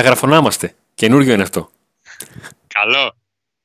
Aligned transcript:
Μεταγραφονάμαστε. 0.00 0.74
Καινούριο 0.94 1.32
είναι 1.32 1.42
αυτό. 1.42 1.70
Καλό. 2.66 3.14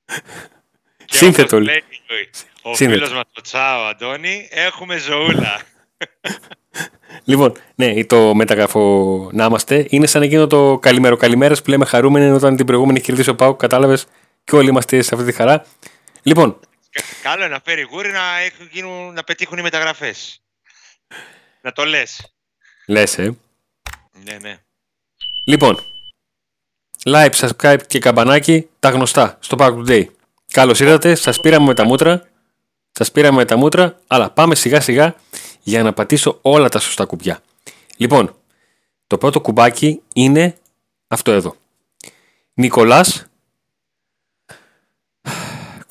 Και 1.06 1.16
Σύνθετο. 1.18 1.56
όπως 1.58 1.68
λέει 1.68 1.84
Ο 2.62 2.76
Σύνθετο. 2.76 3.06
φίλος 3.06 3.14
μας 3.14 3.24
ο 3.38 3.42
Τσάο 3.42 3.84
Αντώνη, 3.86 4.48
έχουμε 4.52 4.98
ζωούλα. 4.98 5.62
Λοιπόν, 7.24 7.54
ναι, 7.76 8.06
το 8.06 8.36
μεταγραφό 8.36 9.30
να 9.34 9.46
είμαστε 9.46 9.86
είναι 9.90 10.08
σαν 10.08 10.22
εκείνο 10.22 10.48
το 10.48 10.78
καλημέρο 10.82 11.16
καλημέρα 11.16 11.56
που 11.56 11.70
λέμε 11.70 11.86
χαρούμενοι 11.86 12.30
όταν 12.32 12.56
την 12.56 12.66
προηγούμενη 12.66 12.98
έχει 12.98 13.08
κερδίσει 13.08 13.30
ο 13.30 13.36
Πάουκ. 13.36 13.60
Κατάλαβες 13.60 14.06
και 14.44 14.56
όλοι 14.56 14.70
είμαστε 14.70 15.02
σε 15.02 15.16
αυτή 15.16 15.26
τη 15.28 15.34
χαρά. 15.34 15.66
Λοιπόν, 16.24 16.60
Κα- 16.92 17.02
Καλό 17.22 17.44
είναι 17.46 17.54
να 17.54 17.62
φέρει 17.66 17.82
γούρι 17.82 18.12
να, 18.12 18.38
έχουν, 18.40 18.68
γίνουν, 18.72 19.14
να 19.14 19.24
πετύχουν 19.24 19.58
οι 19.58 19.62
μεταγραφές. 19.62 20.42
Να 21.62 21.72
το 21.72 21.86
λες. 21.86 22.34
λες, 22.88 23.18
ε. 23.18 23.36
Ναι, 24.24 24.38
ναι. 24.42 24.58
Λοιπόν, 25.44 25.84
like, 27.06 27.32
subscribe 27.32 27.80
και 27.88 28.00
καμπανάκι, 28.00 28.68
τα 28.80 28.90
γνωστά 28.90 29.38
στο 29.40 29.58
Pack 29.60 29.78
Today. 29.78 30.06
Καλώς 30.52 30.80
ήρθατε, 30.80 31.16
σας 31.16 31.40
πήραμε 31.40 31.66
με 31.66 31.74
τα 31.74 31.86
μούτρα, 31.86 32.28
σας 32.92 33.12
πήραμε 33.12 33.38
με 33.38 33.46
τα 33.46 33.58
μούτρα, 33.58 34.00
αλλά 34.08 34.30
πάμε 34.30 34.56
σιγά 34.56 34.82
σιγά 34.82 35.16
για 35.62 35.84
να 35.84 35.94
πατήσω 35.94 36.40
όλα 36.42 36.70
τα 36.70 36.80
σωστά 36.80 37.06
κουμπιά. 37.06 37.42
Λοιπόν, 37.98 38.36
το 39.08 39.18
πρώτο 39.18 39.42
κουμπάκι 39.42 40.02
είναι 40.14 40.58
αυτό 41.08 41.32
εδώ. 41.32 41.56
Νικολάς 42.54 43.26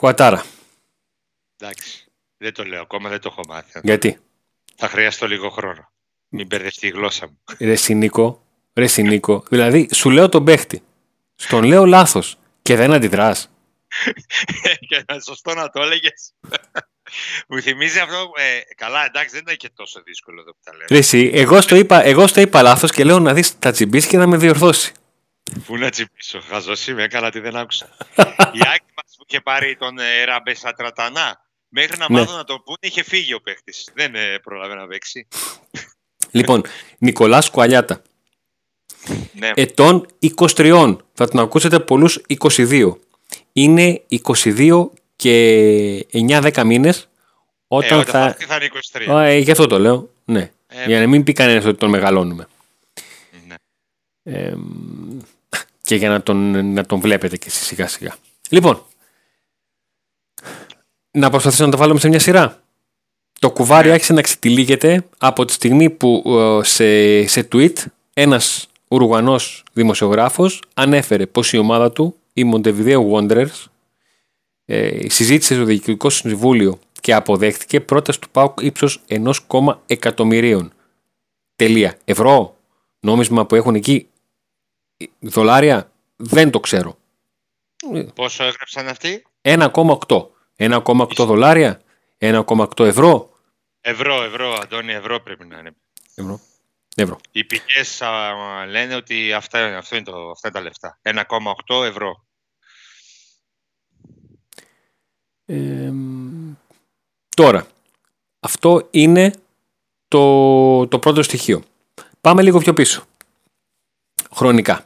Κουατάρα. 0.01 0.45
Εντάξει. 1.57 2.05
Δεν 2.37 2.55
το 2.55 2.65
λέω 2.65 2.81
ακόμα, 2.81 3.09
δεν 3.09 3.21
το 3.21 3.29
έχω 3.33 3.43
μάθει. 3.49 3.81
Γιατί; 3.83 4.19
Θα 4.77 4.89
χρειαστώ 4.89 5.27
λίγο 5.27 5.51
χρόνο. 5.51 5.91
Μην 6.29 6.47
μπερδευτεί 6.47 6.87
η 6.87 6.91
γλώσσα 6.91 7.27
μου. 7.27 7.39
Ρε 7.59 7.75
Σινίκο, 7.75 8.43
ρε 8.75 8.87
Σινίκο. 8.87 9.45
Δηλαδή, 9.49 9.89
σου 9.95 10.11
λέω 10.11 10.29
τον 10.29 10.45
παίχτη. 10.45 10.83
Στον 11.43 11.65
λέω 11.65 11.85
λάθος 11.87 12.37
και 12.63 12.77
δεν 12.77 12.93
αντιδράς. 12.93 13.51
και 14.89 15.05
να 15.07 15.21
σωστό 15.21 15.55
να 15.55 15.69
το 15.71 15.83
έλεγες. 15.83 16.33
μου 17.49 17.61
θυμίζει 17.61 17.99
αυτό. 17.99 18.31
Ε, 18.35 18.75
καλά, 18.77 19.05
εντάξει, 19.05 19.35
δεν 19.35 19.41
είναι 19.47 19.55
και 19.57 19.71
τόσο 19.75 20.03
δύσκολο 20.05 20.41
εδώ 20.41 20.51
που 20.51 20.59
τα 20.65 20.77
λέω. 20.77 20.87
Ρε 20.91 20.99
εσύ, 20.99 21.31
εγώ 21.35 21.61
στο 21.61 21.77
είπα, 21.77 22.05
εγώ 22.05 22.27
στο 22.27 22.41
είπα 22.41 22.63
λάθος 22.63 22.91
και 22.93 23.05
λέω 23.05 23.19
να 23.19 23.35
δεις 23.35 23.59
τα 23.59 23.71
τσιμπήσεις 23.71 24.11
και 24.11 24.17
να 24.17 24.27
με 24.27 24.37
διορθώσει. 24.37 24.93
Πού 25.67 25.77
να 25.77 25.91
τσιμπήσω, 25.91 26.41
χαζό 26.49 26.73
είμαι, 26.89 27.03
έκανα 27.03 27.31
τι 27.31 27.41
δεν 27.41 27.57
άκουσα. 27.57 27.89
Η 28.59 28.61
Άκη 28.75 28.93
μας 28.95 29.15
που 29.17 29.25
είχε 29.29 29.41
πάρει 29.41 29.77
τον 29.77 29.99
ε, 29.99 30.25
Ραμπέσα 30.25 30.73
Τρατανά. 30.73 31.41
Μέχρι 31.69 31.99
να 31.99 32.07
Ναι. 32.11 32.19
μάθω 32.21 32.37
να 32.37 32.45
το 32.45 32.61
πούνε, 32.61 32.79
είχε 32.81 33.03
φύγει 33.03 33.35
ο 33.35 33.41
παίχτη. 33.41 33.73
Δεν 33.95 34.15
ε, 34.15 34.39
πρόλαβε 34.39 34.75
να 34.75 34.87
παίξει. 34.87 35.29
Λοιπόν, 36.31 36.63
Νικολάς 36.99 37.51
Κουαλιάτα. 37.51 38.03
Ναι, 39.35 39.51
Ετών 39.55 40.07
23. 40.37 40.97
Θα 41.15 41.29
τον 41.29 41.41
ακούσετε 41.41 41.81
πολλούς 41.81 42.21
22. 42.41 42.93
Είναι 43.53 44.03
22 44.25 44.89
και 45.17 46.07
9-10 46.13 46.63
μήνες 46.65 46.99
ε, 46.99 47.07
όταν 47.67 47.99
όταν 47.99 48.13
θα 48.13 48.19
θα... 48.21 48.27
έρθει 48.27 48.45
θα 48.45 48.57
είναι 48.57 48.69
23. 49.09 49.13
Α, 49.13 49.25
ε, 49.27 49.39
γι' 49.39 49.51
αυτό 49.51 49.67
το 49.67 49.79
λέω. 49.79 50.11
Ναι. 50.25 50.51
Ε, 50.67 50.87
Για 50.87 51.01
να 51.01 51.07
μην 51.07 51.23
πει 51.25 51.33
κανένας 51.33 51.65
ότι 51.65 51.79
τον 51.79 51.91
μεγαλώνουμε. 51.91 52.47
ναι. 53.47 53.55
Ε, 54.23 54.55
και 55.83 55.95
για 55.95 56.09
να 56.09 56.23
τον, 56.23 56.73
να 56.73 56.87
τον 56.87 57.01
βλέπετε 57.01 57.37
και 57.37 57.47
εσείς 57.49 57.67
σιγά 57.67 57.87
σιγά. 57.89 58.17
Λοιπόν, 58.49 58.83
να 61.11 61.31
προσπαθήσω 61.31 61.65
να 61.65 61.71
το 61.71 61.77
βάλουμε 61.77 62.01
σε 62.01 62.09
μια 62.09 62.19
σειρά. 62.19 62.63
Το 63.39 63.51
κουβάρι 63.51 63.87
Ναι. 63.87 63.93
άρχισε 63.93 64.13
να 64.13 64.23
ξετυλίγεται 64.23 65.05
από 65.19 65.45
τη 65.45 65.53
στιγμή 65.53 65.91
που 65.91 66.23
ε, 66.27 66.65
σε, 66.65 67.27
σε 67.27 67.49
tweet 67.53 67.75
ένας 68.15 68.69
Ουρουγανός 68.91 69.65
δημοσιογράφος 69.73 70.63
ανέφερε 70.75 71.27
πως 71.27 71.53
η 71.53 71.59
ομάδα 71.59 71.93
του, 71.93 72.17
η 72.33 72.51
Montevideo 72.55 73.11
Wanderers, 73.13 73.65
ε, 74.65 75.09
συζήτησε 75.09 75.55
στο 75.55 75.65
Διοικητικό 75.65 76.11
Συμβούλιο 76.11 76.79
και 77.01 77.15
αποδέχτηκε 77.15 77.81
πρόταση 77.81 78.21
του 78.21 78.31
ΠΑΟΚ 78.31 78.61
ύψος 78.61 79.03
1,1 79.07 79.83
εκατομμυρίων. 79.87 80.73
Τελεία. 81.57 81.99
Ευρώ, 82.05 82.57
νόμισμα 83.01 83.47
που 83.47 83.55
έχουν 83.55 83.75
εκεί, 83.75 84.09
δολάρια, 85.19 85.93
δεν 86.17 86.51
το 86.51 86.61
ξέρω. 86.61 86.99
Πόσο 88.15 88.45
έγραψαν 88.45 88.89
αυτοί, 88.89 89.27
1,8. 89.41 90.31
1,8 90.57 91.25
δολάρια, 91.25 91.81
1,8 92.19 92.85
ευρώ. 92.85 93.31
Ευρώ, 93.81 94.23
ευρώ, 94.23 94.59
Αντώνη, 94.63 94.93
ευρώ 94.93 95.21
πρέπει 95.21 95.47
να 95.47 95.59
είναι. 95.59 95.75
Ευρώ. 96.15 96.41
Ευρώ. 97.01 97.19
Οι 97.33 97.45
πηγές 97.45 98.03
λένε 98.69 98.95
ότι 98.95 99.33
αυτά, 99.33 99.77
αυτό 99.77 99.97
είναι 99.97 100.05
το, 100.05 100.31
αυτά 100.31 100.49
είναι 100.49 100.59
τα 100.59 100.63
λεφτά. 100.63 100.99
1,8 101.69 101.85
ευρώ. 101.85 102.25
Ε, 105.47 105.93
τώρα, 107.37 107.67
αυτό 108.41 108.89
είναι 108.91 109.33
το, 110.09 110.87
το 110.87 110.99
πρώτο 110.99 111.23
στοιχείο. 111.23 111.63
Πάμε 112.21 112.43
λίγο 112.43 112.59
πιο 112.59 112.73
πίσω. 112.75 113.05
Χρονικά. 114.35 114.85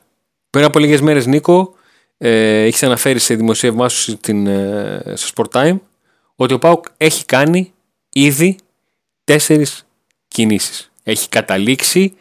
Πριν 0.51 0.65
από 0.65 0.79
λίγες 0.79 1.01
μέρες, 1.01 1.27
Νίκο, 1.27 1.75
ε, 2.19 2.63
έχεις 2.63 2.83
αναφέρει 2.83 3.19
σε 3.19 3.35
δημοσίευμά 3.35 3.89
σου 3.89 4.11
στην, 4.11 4.47
ε, 4.47 5.13
στο 5.17 5.33
Sport 5.35 5.61
Time 5.61 5.79
ότι 6.37 6.55
ο 6.55 6.59
ΠΑΟΚ 6.59 6.85
έχει 6.97 7.25
κάνει 7.25 7.73
ήδη 8.09 8.57
τέσσερις 9.25 9.87
κινήσεις. 10.29 10.93
Έχει 11.05 11.29
καταλήξει, 11.29 12.15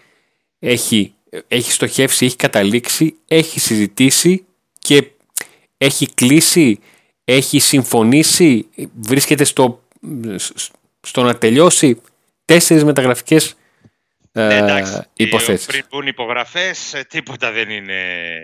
έχει, 0.59 1.13
έχει 1.47 1.71
στοχεύσει, 1.71 2.25
έχει 2.25 2.35
καταλήξει, 2.35 3.15
έχει 3.27 3.59
συζητήσει 3.59 4.45
και 4.79 5.07
έχει 5.77 6.13
κλείσει, 6.13 6.79
έχει 7.25 7.59
συμφωνήσει, 7.59 8.65
βρίσκεται 8.99 9.43
στο, 9.43 9.81
στο 11.01 11.23
να 11.23 11.37
τελειώσει 11.37 12.01
τέσσερις 12.45 12.83
μεταγραφικές 12.83 13.49
ε, 13.49 13.55
Ναι, 14.35 14.55
εντάξει, 14.57 15.01
υποθέσεις. 15.13 15.65
Πριν 15.65 15.85
μπουν 15.89 16.07
υπογραφές, 16.07 17.03
τίποτα 17.07 17.51
δεν 17.51 17.69
είναι 17.69 17.93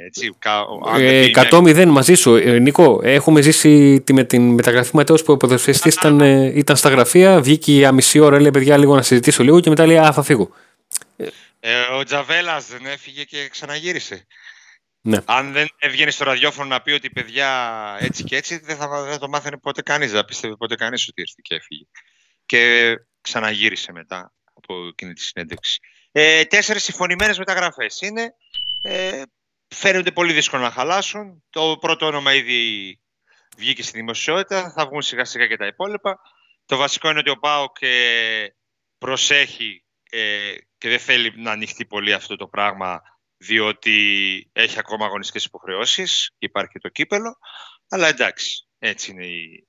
έτσι. 0.05 0.35
κα- 0.39 0.59
αν 0.85 0.97
δεν 0.97 1.05
Ε, 1.07 1.17
είναι- 1.25 1.25
100-0 1.51 1.85
μαζί 1.87 2.13
σου. 2.13 2.35
Ε, 2.35 2.59
Νικό, 2.59 2.99
έχουμε 3.03 3.41
ζήσει 3.41 4.01
τη, 4.01 4.13
με 4.13 4.23
την 4.23 4.49
μεταγραφή 4.53 4.95
Ματέος 4.95 5.23
που 5.23 5.33
ο 5.33 5.37
ποδοσφαιριστής 5.37 5.95
ήταν, 5.95 6.21
ε, 6.21 6.45
ήταν 6.55 6.75
στα 6.75 6.89
γραφεία, 6.89 7.41
βγήκε 7.41 7.71
για 7.71 7.91
μισή 7.91 8.19
ώρα, 8.19 8.39
λέει 8.41 8.51
παιδιά 8.51 8.77
λίγο 8.77 8.95
να 8.95 9.01
συζητήσω 9.01 9.43
λίγο 9.43 9.59
και 9.59 9.69
μετά 9.69 9.85
λέει 9.85 9.97
α, 9.97 10.11
θα 10.13 10.23
φύγω. 10.23 10.49
Ε, 11.59 11.79
ο 11.99 12.03
Τζαβέλας 12.03 12.67
δεν 12.67 12.85
έφυγε 12.85 13.23
και 13.23 13.47
ξαναγύρισε. 13.51 14.25
Ναι. 15.01 15.17
Αν 15.25 15.51
δεν 15.51 15.67
έβγαινε 15.79 16.11
στο 16.11 16.23
ραδιόφωνο 16.23 16.67
να 16.67 16.81
πει 16.81 16.91
ότι 16.91 17.09
παιδιά 17.09 17.47
έτσι 17.99 18.23
και 18.23 18.35
έτσι, 18.35 18.59
δεν 18.63 18.75
θα 18.75 19.03
δεν 19.03 19.19
το 19.19 19.27
μάθαινε 19.29 19.57
ποτέ 19.57 19.81
κανείς. 19.81 20.11
Δεν 20.11 20.25
πίστευε 20.25 20.55
ποτέ 20.55 20.75
κανείς 20.75 21.07
ότι 21.07 21.21
ήρθε 21.21 21.35
και 21.41 21.55
έφυγε. 21.55 21.83
Και 22.45 22.93
ξαναγύρισε 23.21 23.91
μετά 23.91 24.33
από 24.69 24.87
εκείνη 24.87 25.13
τη 25.13 25.21
συνέντευξη. 25.21 25.79
Ε, 26.11 26.43
Τέσσερις 26.45 26.83
συμφωνημένες 26.83 27.37
μεταγραφές 27.37 28.01
είναι. 28.01 28.33
Ε, 28.81 29.21
φαίνονται 29.67 30.11
πολύ 30.11 30.33
δύσκολο 30.33 30.61
να 30.61 30.71
χαλάσουν. 30.71 31.43
Το 31.49 31.77
πρώτο 31.79 32.05
όνομα 32.05 32.33
ήδη 32.33 32.99
βγήκε 33.57 33.83
στη 33.83 33.97
δημοσιότητα. 33.97 34.71
Θα 34.71 34.85
βγουν 34.85 35.01
σιγά 35.01 35.25
σιγά 35.25 35.47
και 35.47 35.57
τα 35.57 35.65
υπόλοιπα. 35.65 36.19
Το 36.65 36.77
βασικό 36.77 37.09
είναι 37.09 37.19
ότι 37.19 37.29
ο 37.29 37.37
ΠΑΟΚ 37.37 37.77
ε, 37.79 38.45
προσέχει 38.97 39.83
ε, 40.09 40.53
και 40.77 40.89
δεν 40.89 40.99
θέλει 40.99 41.33
να 41.35 41.51
ανοιχτεί 41.51 41.85
πολύ 41.85 42.13
αυτό 42.13 42.35
το 42.35 42.47
πράγμα 42.47 43.01
διότι 43.37 44.49
έχει 44.53 44.79
ακόμα 44.79 45.05
αγωνιστικές 45.05 45.45
υποχρεώσεις 45.45 46.29
και 46.37 46.45
υπάρχει 46.45 46.71
και 46.71 46.79
το 46.79 46.89
κύπελο. 46.89 47.37
Αλλά 47.89 48.07
εντάξει, 48.07 48.67
έτσι 48.79 49.11
είναι 49.11 49.25
η, 49.25 49.67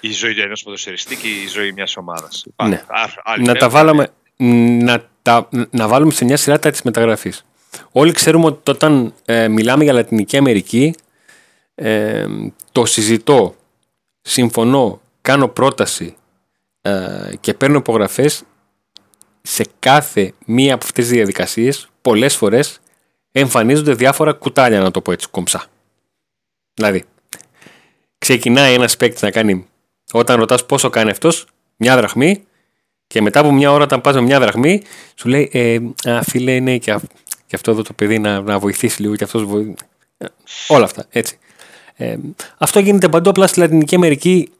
η 0.00 0.12
ζωή 0.12 0.40
ενός 0.40 0.62
ποδοσφαιριστή 0.62 1.16
και 1.16 1.28
η 1.28 1.46
ζωή 1.46 1.72
μιας 1.72 1.96
ομάδας. 1.96 2.44
Ναι. 2.62 2.84
Α- 2.88 3.08
άλλοι 3.22 3.44
να 3.44 3.52
τα 3.52 3.70
φεύγουν, 3.70 3.86
βάλουμε, 3.86 4.14
να, 4.36 5.08
τα, 5.22 5.48
να 5.70 5.88
βάλουμε 5.88 6.12
σε 6.12 6.24
μια 6.24 6.36
σειρά 6.36 6.58
τα 6.58 6.70
της 6.70 6.82
μεταγραφής. 6.82 7.44
Όλοι 7.92 8.12
ξέρουμε 8.12 8.46
ότι 8.46 8.70
όταν 8.70 9.14
ε, 9.24 9.48
μιλάμε 9.48 9.84
για 9.84 9.92
Λατινική 9.92 10.36
Αμερική 10.36 10.94
ε, 11.74 12.26
το 12.72 12.84
συζητώ, 12.84 13.54
συμφωνώ, 14.20 15.00
κάνω 15.20 15.48
πρόταση 15.48 16.16
ε, 16.80 17.30
και 17.40 17.54
παίρνω 17.54 17.78
υπογραφές 17.78 18.42
σε 19.42 19.64
κάθε 19.78 20.32
μία 20.46 20.74
από 20.74 20.84
αυτές 20.84 21.04
τις 21.04 21.14
διαδικασίες 21.14 21.88
πολλές 22.02 22.36
φορές 22.36 22.80
εμφανίζονται 23.32 23.94
διάφορα 23.94 24.32
κουτάλια 24.32 24.80
να 24.80 24.90
το 24.90 25.00
πω 25.00 25.12
έτσι 25.12 25.28
κομψά. 25.30 25.66
Δηλαδή, 26.74 27.04
ξεκινάει 28.18 28.74
ένας 28.74 28.96
παίκτης 28.96 29.22
να 29.22 29.30
κάνει 29.30 29.66
όταν 30.12 30.38
ρωτάς 30.38 30.66
πόσο 30.66 30.90
κάνει 30.90 31.10
αυτός 31.10 31.46
μια 31.76 31.96
δραχμή 31.96 32.44
και 33.14 33.22
μετά 33.22 33.40
από 33.40 33.52
μια 33.52 33.72
ώρα 33.72 33.84
όταν 33.84 34.00
πας 34.00 34.14
με 34.14 34.20
μια 34.20 34.40
δραχμή 34.40 34.82
σου 35.14 35.28
λέει 35.28 35.48
ε, 35.52 35.78
α, 36.10 36.22
φίλε 36.22 36.60
ναι 36.60 36.78
και, 36.78 36.92
αυ- 36.92 37.04
και 37.46 37.56
αυτό 37.56 37.70
εδώ 37.70 37.82
το 37.82 37.92
παιδί 37.92 38.18
να, 38.18 38.40
να 38.40 38.58
βοηθήσει 38.58 39.02
λίγο 39.02 39.16
και 39.16 39.24
αυτός 39.24 39.44
βοη... 39.44 39.74
Ε, 40.18 40.26
όλα 40.68 40.84
αυτά 40.84 41.06
έτσι. 41.10 41.38
Ε, 41.94 42.16
αυτό 42.58 42.78
γίνεται 42.78 43.08
παντού 43.08 43.30
απλά 43.30 43.46
στη 43.46 43.58
Λατινική 43.60 43.94
Αμερική 43.94 44.52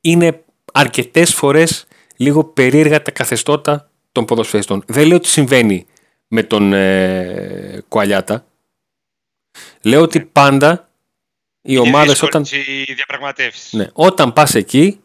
είναι 0.00 0.42
αρκετές 0.72 1.34
φορές 1.34 1.86
λίγο 2.16 2.44
περίεργα 2.44 3.02
τα 3.02 3.10
καθεστώτα 3.10 3.90
των 4.12 4.24
ποδοσφαιριστών. 4.24 4.82
Δεν 4.86 5.06
λέω 5.06 5.16
ότι 5.16 5.28
συμβαίνει 5.28 5.86
με 6.28 6.42
τον 6.42 6.72
ε, 6.72 7.82
Κουαλιάτα. 7.88 8.46
Λέω 9.82 10.00
ότι 10.02 10.20
πάντα 10.20 10.88
οι 11.60 11.60
Είναι 11.62 11.78
ομάδες 11.80 12.08
δύσκολες 12.20 12.52
όταν, 12.52 12.60
οι 12.88 12.92
διαπραγματεύσεις. 12.92 13.72
ναι, 13.72 13.86
όταν 13.92 14.32
πας 14.32 14.54
εκεί, 14.54 15.00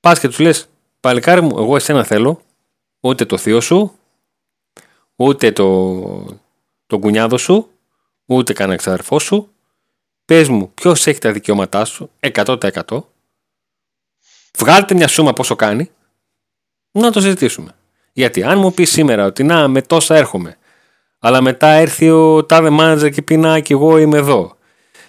πας 0.00 0.20
και 0.20 0.28
τους 0.28 0.38
λες, 0.38 0.69
παλικάρι 1.00 1.40
μου, 1.40 1.58
εγώ 1.58 1.76
εσένα 1.76 2.04
θέλω, 2.04 2.40
ούτε 3.00 3.24
το 3.24 3.36
θείο 3.36 3.60
σου, 3.60 3.92
ούτε 5.16 5.52
το, 5.52 6.00
το 6.86 6.98
κουνιάδο 6.98 7.38
σου, 7.38 7.68
ούτε 8.24 8.52
κανένα 8.52 8.76
ξαδερφό 8.76 9.18
σου, 9.18 9.50
πες 10.24 10.48
μου 10.48 10.70
ποιος 10.74 11.06
έχει 11.06 11.18
τα 11.18 11.32
δικαιώματά 11.32 11.84
σου, 11.84 12.10
100%, 12.20 13.02
βγάλτε 14.58 14.94
μια 14.94 15.08
σούμα 15.08 15.32
πόσο 15.32 15.56
κάνει, 15.56 15.90
να 16.90 17.10
το 17.10 17.20
συζητήσουμε. 17.20 17.74
Γιατί 18.12 18.42
αν 18.42 18.58
μου 18.58 18.74
πεις 18.74 18.90
σήμερα 18.90 19.24
ότι 19.24 19.42
να 19.42 19.68
με 19.68 19.82
τόσα 19.82 20.16
έρχομαι, 20.16 20.56
αλλά 21.18 21.40
μετά 21.40 21.68
έρθει 21.68 22.10
ο 22.10 22.44
τάδε 22.44 22.70
μάνατζερ 22.70 23.10
και 23.10 23.22
πει 23.22 23.36
να 23.36 23.60
και 23.60 23.72
εγώ 23.72 23.98
είμαι 23.98 24.18
εδώ. 24.18 24.56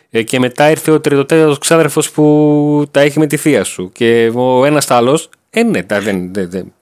Ε, 0.09 0.23
και 0.23 0.39
μετά 0.39 0.63
έρθει 0.63 0.91
ο 0.91 1.01
τριτοτέταρτος 1.01 1.57
ξάδερφος 1.57 2.11
που 2.11 2.85
τα 2.91 2.99
έχει 2.99 3.19
με 3.19 3.27
τη 3.27 3.37
θεία 3.37 3.63
σου 3.63 3.91
και 3.91 4.31
ο 4.35 4.65
ένας 4.65 4.91
άλλος, 4.91 5.29
ε 5.53 5.63
ναι, 5.63 5.83
τα, 5.83 6.01
δεν, 6.01 6.33
δεν, 6.33 6.49
δεν. 6.49 6.73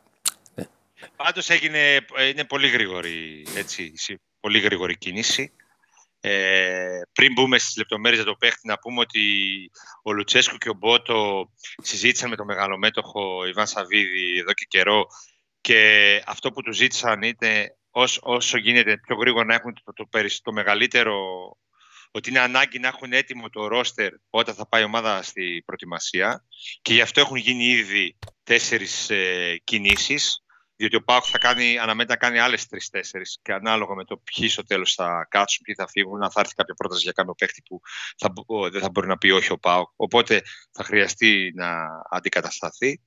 Πάντως 1.15 1.49
έγινε, 1.49 1.95
ε, 2.15 2.27
είναι 2.27 2.43
πολύ 2.43 2.67
γρήγορη, 2.67 3.45
έτσι, 3.55 3.91
συ- 3.95 4.19
πολύ 4.39 4.59
γρήγορη 4.59 4.97
κίνηση. 4.97 5.51
Ε, 6.21 7.01
πριν 7.13 7.33
μπούμε 7.33 7.57
στις 7.57 7.77
λεπτομέρειες 7.77 8.21
για 8.21 8.31
το 8.31 8.37
παίχτη, 8.37 8.67
να 8.67 8.79
πούμε 8.79 8.99
ότι 8.99 9.21
ο 10.03 10.13
Λουτσέσκου 10.13 10.57
και 10.57 10.69
ο 10.69 10.73
Μπότο 10.73 11.49
συζήτησαν 11.81 12.29
με 12.29 12.35
τον 12.35 12.45
μεγαλομέτωχο 12.45 13.45
Ιβάν 13.47 13.67
Σαββίδη 13.67 14.37
εδώ 14.37 14.53
και 14.53 14.65
καιρό 14.67 15.07
και 15.61 16.21
αυτό 16.25 16.51
που 16.51 16.61
του 16.61 16.73
ζήτησαν 16.73 17.21
είναι 17.21 17.75
όσο, 17.91 18.19
όσο 18.23 18.57
γίνεται 18.57 18.97
πιο 18.97 19.15
γρήγορα 19.15 19.45
να 19.45 19.53
έχουν 19.53 19.73
το, 19.83 19.93
το, 19.93 20.05
περισ- 20.05 20.43
το 20.43 20.51
μεγαλύτερο 20.51 21.17
ότι 22.11 22.29
είναι 22.29 22.39
ανάγκη 22.39 22.79
να 22.79 22.87
έχουν 22.87 23.13
έτοιμο 23.13 23.49
το 23.49 23.67
ρόστερ 23.67 24.11
όταν 24.29 24.55
θα 24.55 24.67
πάει 24.67 24.81
η 24.81 24.85
ομάδα 24.85 25.23
στη 25.23 25.63
προετοιμασία 25.65 26.45
και 26.81 26.93
γι' 26.93 27.01
αυτό 27.01 27.19
έχουν 27.19 27.37
γίνει 27.37 27.65
ήδη 27.65 28.17
τέσσερις 28.43 29.09
ε, 29.09 29.61
κινήσεις 29.63 30.43
διότι 30.79 30.95
ο 30.95 31.03
Πάουκ 31.03 31.23
θα 31.27 31.37
κάνει, 31.37 31.77
αναμένεται 31.77 32.13
να 32.13 32.19
κάνει 32.19 32.39
άλλες 32.39 32.67
τρει-τέσσερι 32.67 33.23
και 33.41 33.53
ανάλογα 33.53 33.95
με 33.95 34.03
το 34.05 34.17
ποιοι 34.17 34.49
στο 34.49 34.63
τέλος 34.63 34.93
θα 34.93 35.27
κάτσουν, 35.29 35.63
ποιοι 35.63 35.75
θα 35.75 35.87
φύγουν, 35.87 36.23
αν 36.23 36.31
θα 36.31 36.39
έρθει 36.39 36.53
κάποια 36.53 36.73
πρόταση 36.73 37.01
για 37.01 37.11
κάποιο 37.11 37.33
παίχτη 37.33 37.61
που 37.65 37.79
θα, 38.17 38.29
μπο- 38.29 38.69
δεν 38.69 38.81
θα 38.81 38.89
μπορεί 38.89 39.07
να 39.07 39.17
πει 39.17 39.29
όχι 39.29 39.51
ο 39.51 39.57
Πάουκ. 39.57 39.89
Οπότε 39.95 40.41
θα 40.71 40.83
χρειαστεί 40.83 41.51
να 41.55 41.71
αντικατασταθεί. 42.09 43.01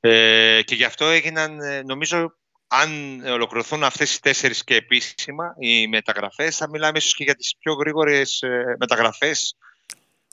Ε, 0.00 0.60
και 0.64 0.74
γι' 0.74 0.84
αυτό 0.84 1.04
έγιναν, 1.04 1.60
ε, 1.60 1.82
νομίζω, 1.82 2.36
αν 2.80 3.20
ολοκληρωθούν 3.26 3.84
αυτές 3.84 4.14
οι 4.14 4.20
τέσσερις 4.20 4.64
και 4.64 4.74
επίσημα 4.74 5.54
οι 5.58 5.88
μεταγραφές, 5.88 6.56
θα 6.56 6.68
μιλάμε 6.68 6.98
ίσως 6.98 7.14
και 7.14 7.24
για 7.24 7.34
τις 7.34 7.56
πιο 7.58 7.72
γρήγορες 7.72 8.42
ε, 8.42 8.76
μεταγραφές 8.78 9.56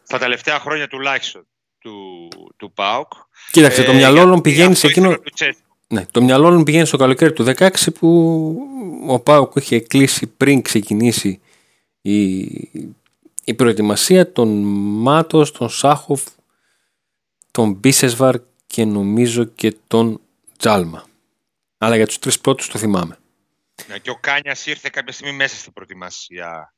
στα 0.04 0.18
τελευταία 0.18 0.60
χρόνια 0.60 0.88
τουλάχιστον 0.88 1.48
του, 1.80 2.28
του 2.58 2.72
ΠΑΟΚ. 2.74 3.12
Κοίταξε, 3.52 3.84
το 3.84 3.92
Ε, 3.92 3.96
μυαλό 3.96 4.14
γιατί 4.14 4.28
όλων 4.28 4.42
πηγαίνει 4.42 4.76
σε 4.76 4.88
αυτό 4.88 5.00
ήθελε 5.00 5.08
εκείνο. 5.08 5.20
ο 5.20 5.24
Λουτσέσκου. 5.24 5.62
Ναι, 5.88 6.06
το 6.12 6.22
μυαλό 6.22 6.48
όλων 6.48 6.64
πηγαίνει 6.64 6.86
στο 6.86 6.98
καλοκαίρι 6.98 7.34
του 7.34 7.54
16 7.58 7.70
που 8.00 8.10
ο 9.08 9.20
Πάουκ 9.20 9.56
είχε 9.56 9.80
κλείσει 9.80 10.28
πριν 10.28 10.62
ξεκινήσει 10.62 11.42
η, 12.02 12.40
η 13.44 13.54
προετοιμασία 13.56 14.32
των 14.32 14.48
Μάτος, 15.02 15.52
τον 15.52 15.70
Σάχοφ, 15.70 16.24
τον 17.52 17.72
Μπίσεσβαρ 17.72 18.36
και 18.68 18.86
νομίζω 18.86 19.44
και 19.44 19.76
τον 19.88 20.22
Τζάλμα. 20.58 21.09
Αλλά 21.82 21.96
για 21.96 22.08
τους 22.08 22.20
τρεις 22.20 22.40
πρώτους 22.40 22.68
το 22.68 22.78
θυμάμαι. 22.78 23.18
Ναι, 23.88 23.98
και 23.98 24.10
ο 24.10 24.16
Κάνιας 24.16 24.66
ήρθε 24.66 24.90
κάποια 24.92 25.14
στιγμή 25.14 25.34
μέσα 25.34 25.56
στην 25.56 25.74
προετοιμασία. 25.74 26.74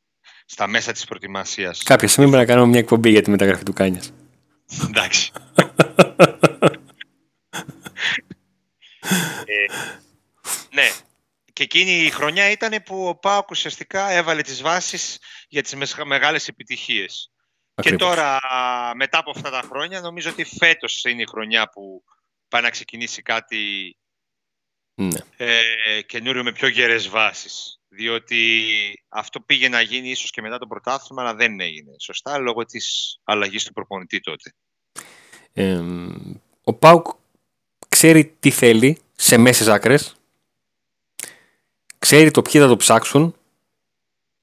Στα 0.45 0.67
μέσα 0.67 0.91
της 0.91 1.05
προετοιμασίας. 1.05 1.83
Κάποια 1.83 2.07
στιγμή 2.07 2.31
πρέπει 2.31 2.45
να 2.45 2.51
κάνουμε 2.53 2.71
μια 2.71 2.79
εκπομπή 2.79 3.09
για 3.09 3.21
τη 3.21 3.29
μεταγραφή 3.29 3.63
του 3.63 3.73
Κάνιας. 3.73 4.13
Εντάξει. 4.87 5.31
ε, 9.45 9.65
ναι. 10.71 10.89
Και 11.53 11.63
εκείνη 11.63 11.91
η 11.91 12.09
χρονιά 12.09 12.49
ήταν 12.51 12.83
που 12.85 13.07
ο 13.07 13.15
Πάοκ 13.15 13.49
ουσιαστικά 13.49 14.11
έβαλε 14.11 14.41
τις 14.41 14.61
βάσεις 14.61 15.19
για 15.49 15.61
τις 15.61 15.75
μεσ- 15.75 16.03
μεγάλες 16.03 16.47
επιτυχίες. 16.47 17.31
Και 17.35 17.89
Ακριβώς. 17.89 18.07
τώρα, 18.07 18.39
μετά 18.95 19.17
από 19.17 19.31
αυτά 19.31 19.49
τα 19.49 19.61
χρόνια, 19.69 20.01
νομίζω 20.01 20.29
ότι 20.29 20.43
φέτος 20.43 21.03
είναι 21.03 21.21
η 21.21 21.27
χρονιά 21.27 21.69
που 21.69 22.03
πάει 22.47 22.61
να 22.61 22.69
ξεκινήσει 22.69 23.21
κάτι 23.21 23.95
Ναι. 24.95 25.19
ε, 25.37 26.01
καινούριο 26.01 26.43
με 26.43 26.51
πιο 26.51 26.67
γερές 26.67 27.09
βάσεις. 27.09 27.79
Διότι 27.87 28.63
αυτό 29.09 29.39
πήγε 29.39 29.69
να 29.69 29.81
γίνει 29.81 30.09
ίσως 30.09 30.31
και 30.31 30.41
μετά 30.41 30.57
το 30.57 30.67
πρωτάθλημα, 30.67 31.21
αλλά 31.21 31.35
δεν 31.35 31.59
έγινε. 31.59 31.91
Σωστά, 31.99 32.37
λόγω 32.37 32.65
της 32.65 33.17
αλλαγής 33.23 33.63
του 33.63 33.73
προπονητή 33.73 34.19
τότε. 34.19 34.53
Ε, 35.53 35.81
ο 36.63 36.73
Πάουκ 36.73 37.07
ξέρει 37.89 38.35
τι 38.39 38.49
θέλει 38.49 38.97
σε 39.15 39.37
μέσες 39.37 39.67
άκρες. 39.67 40.15
Ξέρει 41.99 42.31
το 42.31 42.41
ποιοι 42.41 42.61
θα 42.61 42.67
το 42.67 42.77
ψάξουν 42.77 43.35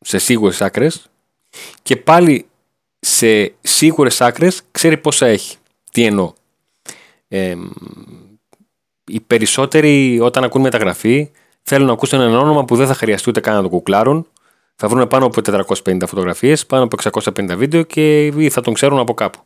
σε 0.00 0.19
σίγουρες 0.19 0.61
άκρες. 0.61 1.11
Και 1.83 1.97
πάλι 1.97 2.49
σε 3.00 3.55
σίγουρες 3.61 4.21
άκρες 4.21 4.62
ξέρει 4.71 4.99
πόσα 4.99 5.27
έχει. 5.27 5.56
Τι 5.91 6.05
εννοώ. 6.05 6.33
Ε, 7.29 7.56
οι 9.09 9.21
περισσότεροι 9.21 10.21
όταν 10.21 10.45
ακούν 10.45 10.61
μεταγραφή 10.61 11.31
θέλουν 11.63 11.87
να 11.87 11.93
ακούσουν 11.93 12.21
ένα 12.21 12.39
όνομα 12.39 12.65
που 12.65 12.77
δεν 12.77 12.87
θα 12.87 12.95
χρειαστεί 12.95 13.29
ούτε 13.31 13.41
καν 13.41 13.55
να 13.55 13.63
το 13.63 13.69
γκουγκλάρουν. 13.69 14.27
Θα 14.77 14.89
βρουν 14.89 15.09
πάνω 15.09 15.27
από 15.27 15.41
450 15.85 16.07
φωτογραφίες, 16.07 16.67
πάνω 16.67 16.85
από 16.85 16.97
650 16.97 17.57
βίντεο 17.57 17.83
και 17.83 18.27
ή 18.27 18.51
θα 18.51 18.61
τον 18.61 18.75
ξέρουν 18.75 18.99
από 18.99 19.15
κάπου. 19.15 19.41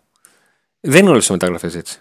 Δεν 0.81 1.01
είναι 1.01 1.11
όλες 1.11 1.27
οι 1.27 1.33
μεταγραφές 1.33 1.75
έτσι. 1.75 1.99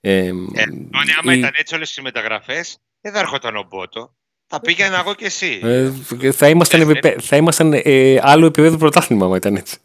Ε, 0.00 0.16
Ε, 0.26 0.30
Τόνι, 0.30 1.12
άμα 1.20 1.34
η- 1.34 1.38
ήταν 1.38 1.50
έτσι 1.56 1.74
όλες 1.74 1.96
οι 1.96 2.02
μεταγραφές, 2.02 2.78
δεν 3.00 3.12
θα 3.12 3.18
έρχονταν 3.18 3.56
ο 3.56 3.66
Μπότο. 3.70 4.14
Θα 4.46 4.60
πήγαινα 4.60 4.98
εγώ 4.98 5.14
και 5.14 5.24
εσύ. 5.24 5.60
ε, 5.62 6.32
θα 6.32 6.48
ήμασταν, 6.48 6.80
Ε, 6.80 6.82
επιπέ- 6.82 7.20
θα 7.22 7.36
ήμασταν 7.36 7.72
ε, 7.84 8.18
άλλο 8.22 8.46
επίπεδο 8.46 8.76
πρωτάθλημα 8.76 9.24
άμα 9.26 9.36
ήταν 9.36 9.56
έτσι. 9.56 9.76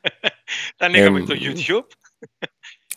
Θα 0.76 0.86
ανοίγαμε 0.86 1.18
ε, 1.20 1.22
το 1.22 1.34
YouTube. 1.40 1.86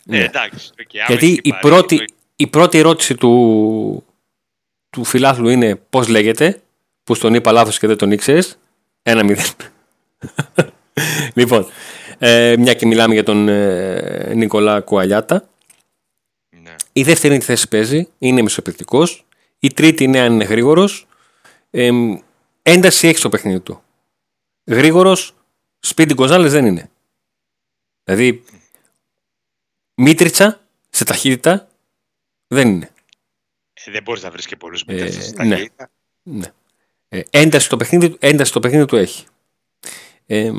ναι. 0.03 0.17
ναι, 0.17 0.23
εντάξει. 0.23 0.69
οκ, 0.81 0.95
άμα 0.95 1.05
Γιατί 1.07 1.25
είσαι 1.25 1.39
η 1.43 1.49
παρέα, 1.49 1.61
πρώτη, 1.61 1.97
το- 1.97 2.05
η 2.41 2.47
πρώτη 2.47 2.77
ερώτηση 2.77 3.15
του, 3.15 4.05
του 4.89 5.03
φιλάθλου 5.03 5.49
είναι 5.49 5.75
πώς 5.75 6.07
λέγεται, 6.07 6.61
που 7.03 7.15
στον 7.15 7.33
είπα 7.33 7.51
λάθος 7.51 7.79
και 7.79 7.87
δεν 7.87 7.97
τον 7.97 8.11
ήξερες. 8.11 8.57
Ένα 9.03 9.23
μηδέν. 9.23 9.45
λοιπόν, 11.39 11.67
ε, 12.17 12.55
μια 12.57 12.73
και 12.73 12.85
μιλάμε 12.85 13.13
για 13.13 13.23
τον 13.23 13.47
ε, 13.47 14.33
Νικολά 14.35 14.81
Κουαλιάτα. 14.81 15.49
Ναι. 16.61 16.75
Η 16.93 17.03
δεύτερη 17.03 17.39
θέση 17.39 17.67
παίζει, 17.67 18.07
είναι 18.17 18.41
μισοπληκτικός. 18.41 19.25
Η 19.59 19.73
τρίτη 19.73 20.03
είναι 20.03 20.19
αν 20.19 20.33
είναι 20.33 20.43
γρήγορος. 20.43 21.07
ένταση 22.61 23.07
έχει 23.07 23.17
στο 23.17 23.29
παιχνίδι 23.29 23.59
του. 23.59 23.81
Γρήγορος, 24.65 25.33
σπίτι 25.79 26.13
Γκοζάλες 26.13 26.51
δεν 26.51 26.65
είναι. 26.65 26.89
Δηλαδή, 28.03 28.43
Μίτριτσα 29.95 30.61
σε 30.89 31.03
ταχύτητα 31.03 31.70
δεν 32.53 32.67
είναι. 32.67 32.89
Ε, 33.73 33.91
δεν 33.91 34.03
μπορείς 34.03 34.23
να 34.23 34.31
βρεις 34.31 34.45
και 34.45 34.55
πολλούς 34.55 34.81
Ε, 34.81 34.93
μετρήσεις 34.93 35.25
στα 35.25 35.43
ναι. 35.43 35.55
ταχύτητα. 35.55 35.89
Ναι. 36.23 36.51
Ε, 37.09 37.21
ένταση, 37.29 37.65
στο 37.65 37.77
παιχνίδι, 37.77 38.15
ένταση 38.19 38.49
στο 38.49 38.59
παιχνίδι 38.59 38.85
του 38.85 38.95
έχει. 38.95 39.25
Ε, 40.25 40.51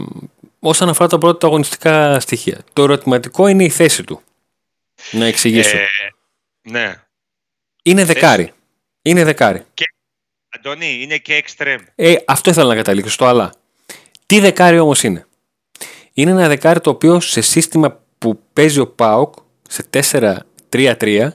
όσον 0.59 0.89
αφορά 0.89 1.09
τα 1.09 1.19
πρώτα 1.19 1.47
αγωνιστικά 1.47 2.21
στοιχεία. 2.21 2.65
Το 2.73 2.83
ερωτηματικό 2.83 3.47
είναι 3.47 3.65
η 3.65 3.69
θέση 3.69 4.05
του. 4.05 4.23
Να 5.11 5.25
εξηγήσω. 5.25 5.77
Ε, 5.77 5.87
ναι. 6.63 6.95
είναι 7.83 8.05
δεκάρι. 8.05 8.53
Είναι 9.03 9.25
δεκάρι. 9.25 9.67
Αντώνη, 10.49 11.03
είναι 11.03 11.19
και 11.19 11.45
extreme. 11.47 11.81
Ε, 11.95 12.15
αυτό 12.27 12.51
ήθελα 12.51 12.69
να 12.69 12.75
καταλήξω 12.75 13.11
στο 13.11 13.25
αλλά. 13.25 13.55
Τι 14.27 14.41
δεκάρι 14.41 14.79
όμως 14.79 15.03
είναι; 15.03 15.27
Είναι 16.13 16.31
ένα 16.31 16.49
δεκάρι 16.49 16.81
το 16.81 16.91
οποίο 16.91 17.21
σε 17.21 17.41
σύστημα 17.41 18.01
που 18.19 18.43
παίζει 18.53 18.79
ο 18.79 18.89
ΠΑΟΚ 18.89 19.35
σε 19.69 19.85
4-3-3 20.71 21.33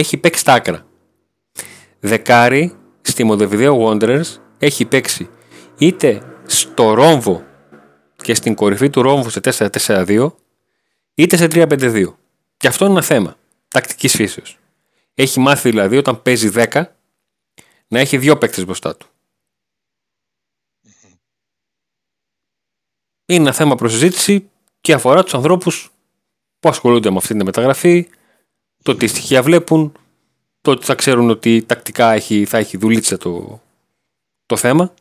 έχει 0.00 0.16
παίξει 0.16 0.44
τα 0.44 0.52
άκρα. 0.52 0.86
Δεκάρι 2.00 2.76
στη 3.02 3.28
Montevideo 3.30 3.78
Wanderers 3.78 4.36
έχει 4.58 4.84
παίξει 4.84 5.30
είτε 5.78 6.22
στο 6.46 6.94
ρόμβο 6.94 7.44
και 8.16 8.34
στην 8.34 8.54
κορυφή 8.54 8.90
του 8.90 9.02
ρόμβου 9.02 9.30
σε 9.30 9.40
4-4-2 9.44 10.32
είτε 11.14 11.36
σε 11.36 11.48
3-5-2. 11.50 12.14
Και 12.56 12.68
αυτό 12.68 12.84
είναι 12.84 12.94
ένα 12.94 13.02
θέμα 13.02 13.36
τακτικής 13.68 14.14
φύσεως. 14.14 14.58
Έχει 15.14 15.40
μάθει 15.40 15.68
δηλαδή 15.70 15.96
όταν 15.96 16.22
παίζει 16.22 16.50
10 16.54 16.84
να 17.88 17.98
έχει 17.98 18.18
δύο 18.18 18.38
παίκτες 18.38 18.64
μπροστά 18.64 18.96
του. 18.96 19.06
Είναι 23.26 23.42
ένα 23.42 23.52
θέμα 23.52 23.74
προσυζήτηση 23.74 24.50
και 24.80 24.92
αφορά 24.92 25.22
τους 25.22 25.34
ανθρώπους 25.34 25.92
που 26.60 26.68
ασχολούνται 26.68 27.10
με 27.10 27.16
αυτή 27.16 27.36
τη 27.36 27.44
μεταγραφή, 27.44 28.08
το 28.82 28.94
τι 28.94 29.06
στοιχεία 29.06 29.42
βλέπουν, 29.42 29.92
το 30.60 30.70
ότι 30.70 30.84
θα 30.84 30.94
ξέρουν 30.94 31.30
ότι 31.30 31.62
τακτικά 31.62 32.12
έχει, 32.12 32.44
θα 32.44 32.58
έχει 32.58 32.76
δουλίτσα 32.76 33.16
το, 33.16 33.62
το 34.46 34.56
θέμα. 34.56 34.94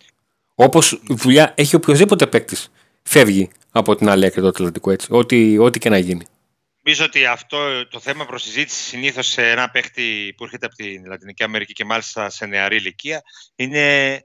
Όπως 0.56 1.02
δουλειά 1.08 1.54
έχει 1.58 1.76
οποιοδήποτε 1.76 2.28
παίκτης. 2.28 2.72
Φεύγει 3.04 3.50
από 3.72 3.96
την 3.96 4.10
άλλη 4.10 4.26
άκρη 4.26 4.42
του 4.42 4.48
Ατλαντικού 4.48 4.90
έτσι. 4.90 5.08
Ό,τι, 5.12 5.58
ό,τι 5.58 5.80
και 5.80 5.90
να 5.90 5.98
γίνει. 5.98 6.26
Νομίζω 6.84 7.06
ότι 7.06 7.26
αυτό 7.26 7.88
το 7.88 8.00
θέμα 8.00 8.26
προς 8.26 8.44
συζήτηση 8.44 8.84
συνήθως 8.84 9.28
σε 9.28 9.50
ένα 9.50 9.70
παίχτη 9.70 10.34
που 10.38 10.44
έρχεται 10.44 10.66
από 10.66 10.76
την 10.76 11.06
Λατινική 11.06 11.44
Αμερική 11.44 11.74
και 11.74 11.86
μάλιστα 11.86 12.30
σε 12.30 12.46
νεαρή 12.46 12.76
ηλικία 12.76 13.22
είναι 13.56 14.18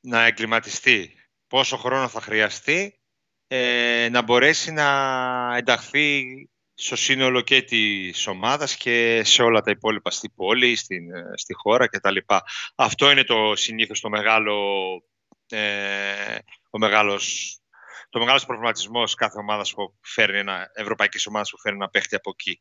να 0.00 0.26
εγκληματιστεί. 0.26 1.14
Πόσο 1.46 1.76
χρόνο 1.76 2.08
θα 2.08 2.20
χρειαστεί 2.20 2.98
ε, 3.46 4.08
να 4.10 4.22
μπορέσει 4.22 4.72
να 4.72 4.86
ενταχθεί 5.56 6.24
στο 6.74 6.96
σύνολο 6.96 7.40
και 7.40 7.62
της 7.62 8.26
ομάδας 8.26 8.76
και 8.76 9.22
σε 9.24 9.42
όλα 9.42 9.60
τα 9.60 9.70
υπόλοιπα 9.70 10.10
στη 10.10 10.30
πόλη, 10.30 10.76
στην, 10.76 11.14
ε, 11.14 11.32
στη 11.34 11.54
χώρα 11.54 11.88
κτλ. 11.88 12.16
Αυτό 12.74 13.10
είναι 13.10 13.24
το 13.24 13.56
συνήθως 13.56 14.00
το 14.00 14.08
μεγάλο, 14.08 14.56
ε, 15.48 16.38
ο 16.70 16.78
μεγάλος, 16.78 17.56
το 18.10 18.18
μεγάλος 18.18 18.46
προβληματισμός 18.46 19.14
κάθε 19.14 19.38
ομάδας 19.38 19.72
που 19.72 19.98
φέρνει 20.02 20.38
ένα, 20.38 20.70
ευρωπαϊκής 20.74 21.26
ομάδας 21.26 21.50
που 21.50 21.58
φέρνει 21.58 21.78
ένα 21.78 21.88
παίχτη 21.88 22.14
από 22.14 22.30
εκεί. 22.30 22.58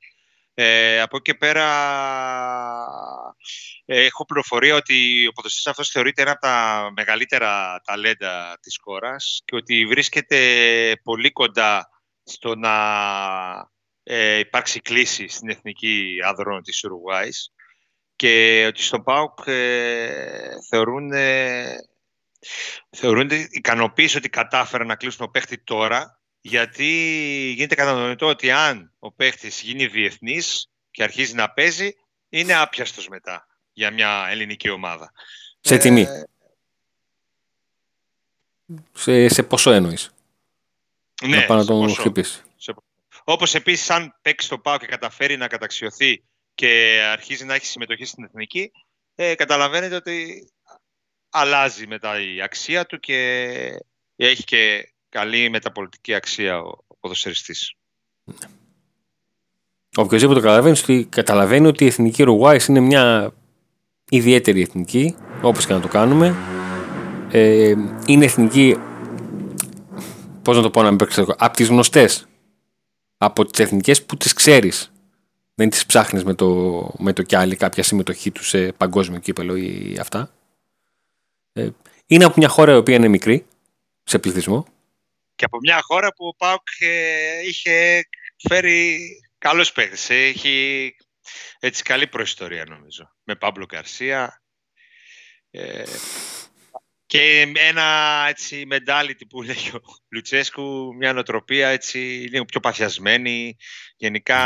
Ε, 0.56 1.02
από 1.02 1.18
εκεί 1.18 1.32
και 1.32 1.38
πέρα 1.38 1.68
ε, 3.86 4.06
έχω 4.06 4.26
πληροφορία 4.26 4.76
ότι 4.76 5.28
ο 5.28 5.32
ποδοσφαιριστής 5.32 5.68
αυτός 5.68 5.90
θεωρείται 5.90 6.22
ένα 6.22 6.32
από 6.32 6.42
τα 6.42 6.90
μεγαλύτερα 6.96 7.82
ταλέντα 7.86 8.58
της 8.62 8.80
χώρας 8.82 9.42
και 9.46 9.56
ότι 9.56 9.86
βρίσκεται 9.86 11.00
πολύ 11.04 11.32
κοντά 11.32 11.90
στο 12.24 12.56
να 12.56 12.72
ε, 14.04 14.38
υπάρξει 14.38 14.80
κλίση 14.80 15.28
στην 15.28 15.50
εθνική 15.50 16.18
άδρων 16.26 16.64
της 16.64 16.84
Ουρουγουάης 16.84 17.52
και 18.16 18.66
ότι 18.68 18.82
στον 18.82 19.04
ΠΑΟΚ 19.04 19.40
ε, 19.46 20.50
θεωρούν, 20.70 21.12
ε, 21.12 21.76
θεωρούν 22.90 23.30
ικανοποίηση 23.50 24.18
ότι 24.18 24.30
κατάφεραν 24.30 24.88
να 24.88 24.96
κλείσουν 24.96 25.20
το 25.20 25.28
παίχτη 25.28 25.58
τώρα 25.58 26.22
γιατί 26.42 26.86
γίνεται 27.56 27.76
κατανοητό 27.76 28.28
ότι 28.28 28.52
αν 28.52 28.92
ο 29.00 29.12
παίχτης 29.12 29.62
γίνει 29.62 29.88
διεθνής 29.88 30.70
και 30.92 31.04
αρχίζει 31.04 31.34
να 31.34 31.50
παίζει, 31.50 31.96
είναι 32.30 32.54
άπιαστος 32.54 33.08
μετά 33.08 33.48
για 33.74 33.92
μια 33.92 34.28
ελληνική 34.30 34.70
ομάδα. 34.70 35.12
Σε 35.60 35.78
τιμή. 35.78 36.02
Ε, 36.02 36.24
σε, 38.94 39.28
σε 39.28 39.44
ποσό 39.44 39.72
εννοείς. 39.72 40.14
Ναι, 41.24 41.38
να 41.38 41.46
πάει 41.46 41.58
να 41.58 41.66
τον 41.66 41.96
χτυπήσεις. 41.96 42.44
Όπως 43.24 43.56
επίσης 43.56 43.90
αν 43.90 44.16
παίξει 44.22 44.50
το 44.50 44.58
ΠΑΟ 44.58 44.78
και 44.78 44.86
καταφέρει 44.86 45.38
να 45.38 45.48
καταξιωθεί 45.48 46.24
και 46.56 47.00
αρχίζει 47.12 47.46
να 47.46 47.54
έχει 47.54 47.66
συμμετοχή 47.66 48.06
στην 48.06 48.24
εθνική, 48.24 48.72
ε, 49.16 49.36
καταλαβαίνετε 49.36 49.96
ότι 49.96 50.48
αλλάζει 51.30 51.88
μετά 51.88 52.22
η 52.22 52.42
αξία 52.42 52.86
του 52.86 53.00
και 53.00 53.50
έχει 54.16 54.44
και 54.44 54.94
καλή 55.10 55.50
μεταπολιτική 55.50 56.14
αξία 56.14 56.60
ο, 56.60 56.68
ο 56.88 56.96
ποδοσφαιριστής. 57.00 57.74
Οποιοςδήποτε 59.96 60.40
καταλαβαίνει 60.40 60.80
ότι, 60.82 61.08
καταλαβαίνει 61.10 61.68
ότι 61.68 61.84
η 61.84 61.88
εθνική 61.88 62.24
Ρουγουάη 62.24 62.60
είναι 62.68 62.80
μια 62.80 63.34
ιδιαίτερη 64.10 64.62
εθνική, 64.62 65.16
όπως 65.42 65.66
και 65.66 65.74
να 65.74 65.80
το 65.80 65.88
κάνουμε. 65.88 66.36
Ε, 67.32 67.74
είναι 68.06 68.26
εθνική, 68.26 68.78
πώς 70.42 70.56
να 70.56 70.62
το 70.62 70.70
πω 70.70 70.82
να 70.82 70.92
μην 70.92 71.00
από 71.38 71.56
τις 71.56 71.68
γνωστές 71.68 72.28
από 73.24 73.46
τις 73.46 73.60
εθνικές 73.60 74.06
που 74.06 74.18
τις 74.18 74.34
ξέρεις. 74.34 74.92
Δεν 75.56 75.70
τις 75.70 75.86
ψάχνεις 75.86 76.24
με 76.24 76.34
το, 76.34 76.90
με 76.98 77.14
το 77.14 77.24
κι 77.24 77.36
άλλη 77.36 77.56
κάποια 77.56 77.84
συμμετοχή 77.84 78.32
τους 78.32 78.48
σε 78.48 78.72
παγκόσμιο 78.72 79.20
κύπελο 79.20 79.56
ή 79.56 79.98
αυτά. 80.00 80.34
Ε, 81.54 81.70
είναι 82.06 82.26
από 82.26 82.34
μια 82.38 82.48
χώρα 82.48 82.74
η 82.74 82.76
οποία 82.76 82.96
είναι 82.96 83.08
μικρή 83.08 83.46
σε 84.04 84.20
πληθυσμό. 84.20 84.66
Και 85.36 85.46
από 85.46 85.58
μια 85.60 85.80
χώρα 85.82 86.14
που 86.14 86.28
ο 86.28 86.36
Πάουκ 86.36 86.68
ε, 86.80 87.48
είχε 87.48 88.02
φέρει 88.48 89.00
καλός 89.38 89.72
παίκτης. 89.72 90.10
Έχει 90.10 90.96
έτσι 91.60 91.84
καλή 91.84 92.08
προϊστορία 92.08 92.66
νομίζω. 92.70 93.12
Με 93.24 93.36
Πάμπλο 93.36 93.66
Καρσία. 93.66 94.42
Ε, 95.52 95.84
και 97.14 97.54
ένα 97.70 97.84
έτσι 98.30 98.68
mentality 98.72 99.22
που 99.30 99.42
λέει 99.42 99.72
ο 99.74 99.80
Λουτσέσκου, 100.10 100.96
μια 100.98 101.14
νοοτροπία 101.14 101.68
έτσι 101.68 101.98
λίγο 102.32 102.46
πιο 102.46 102.60
παθιασμένη. 102.60 103.56
Γενικά 103.96 104.40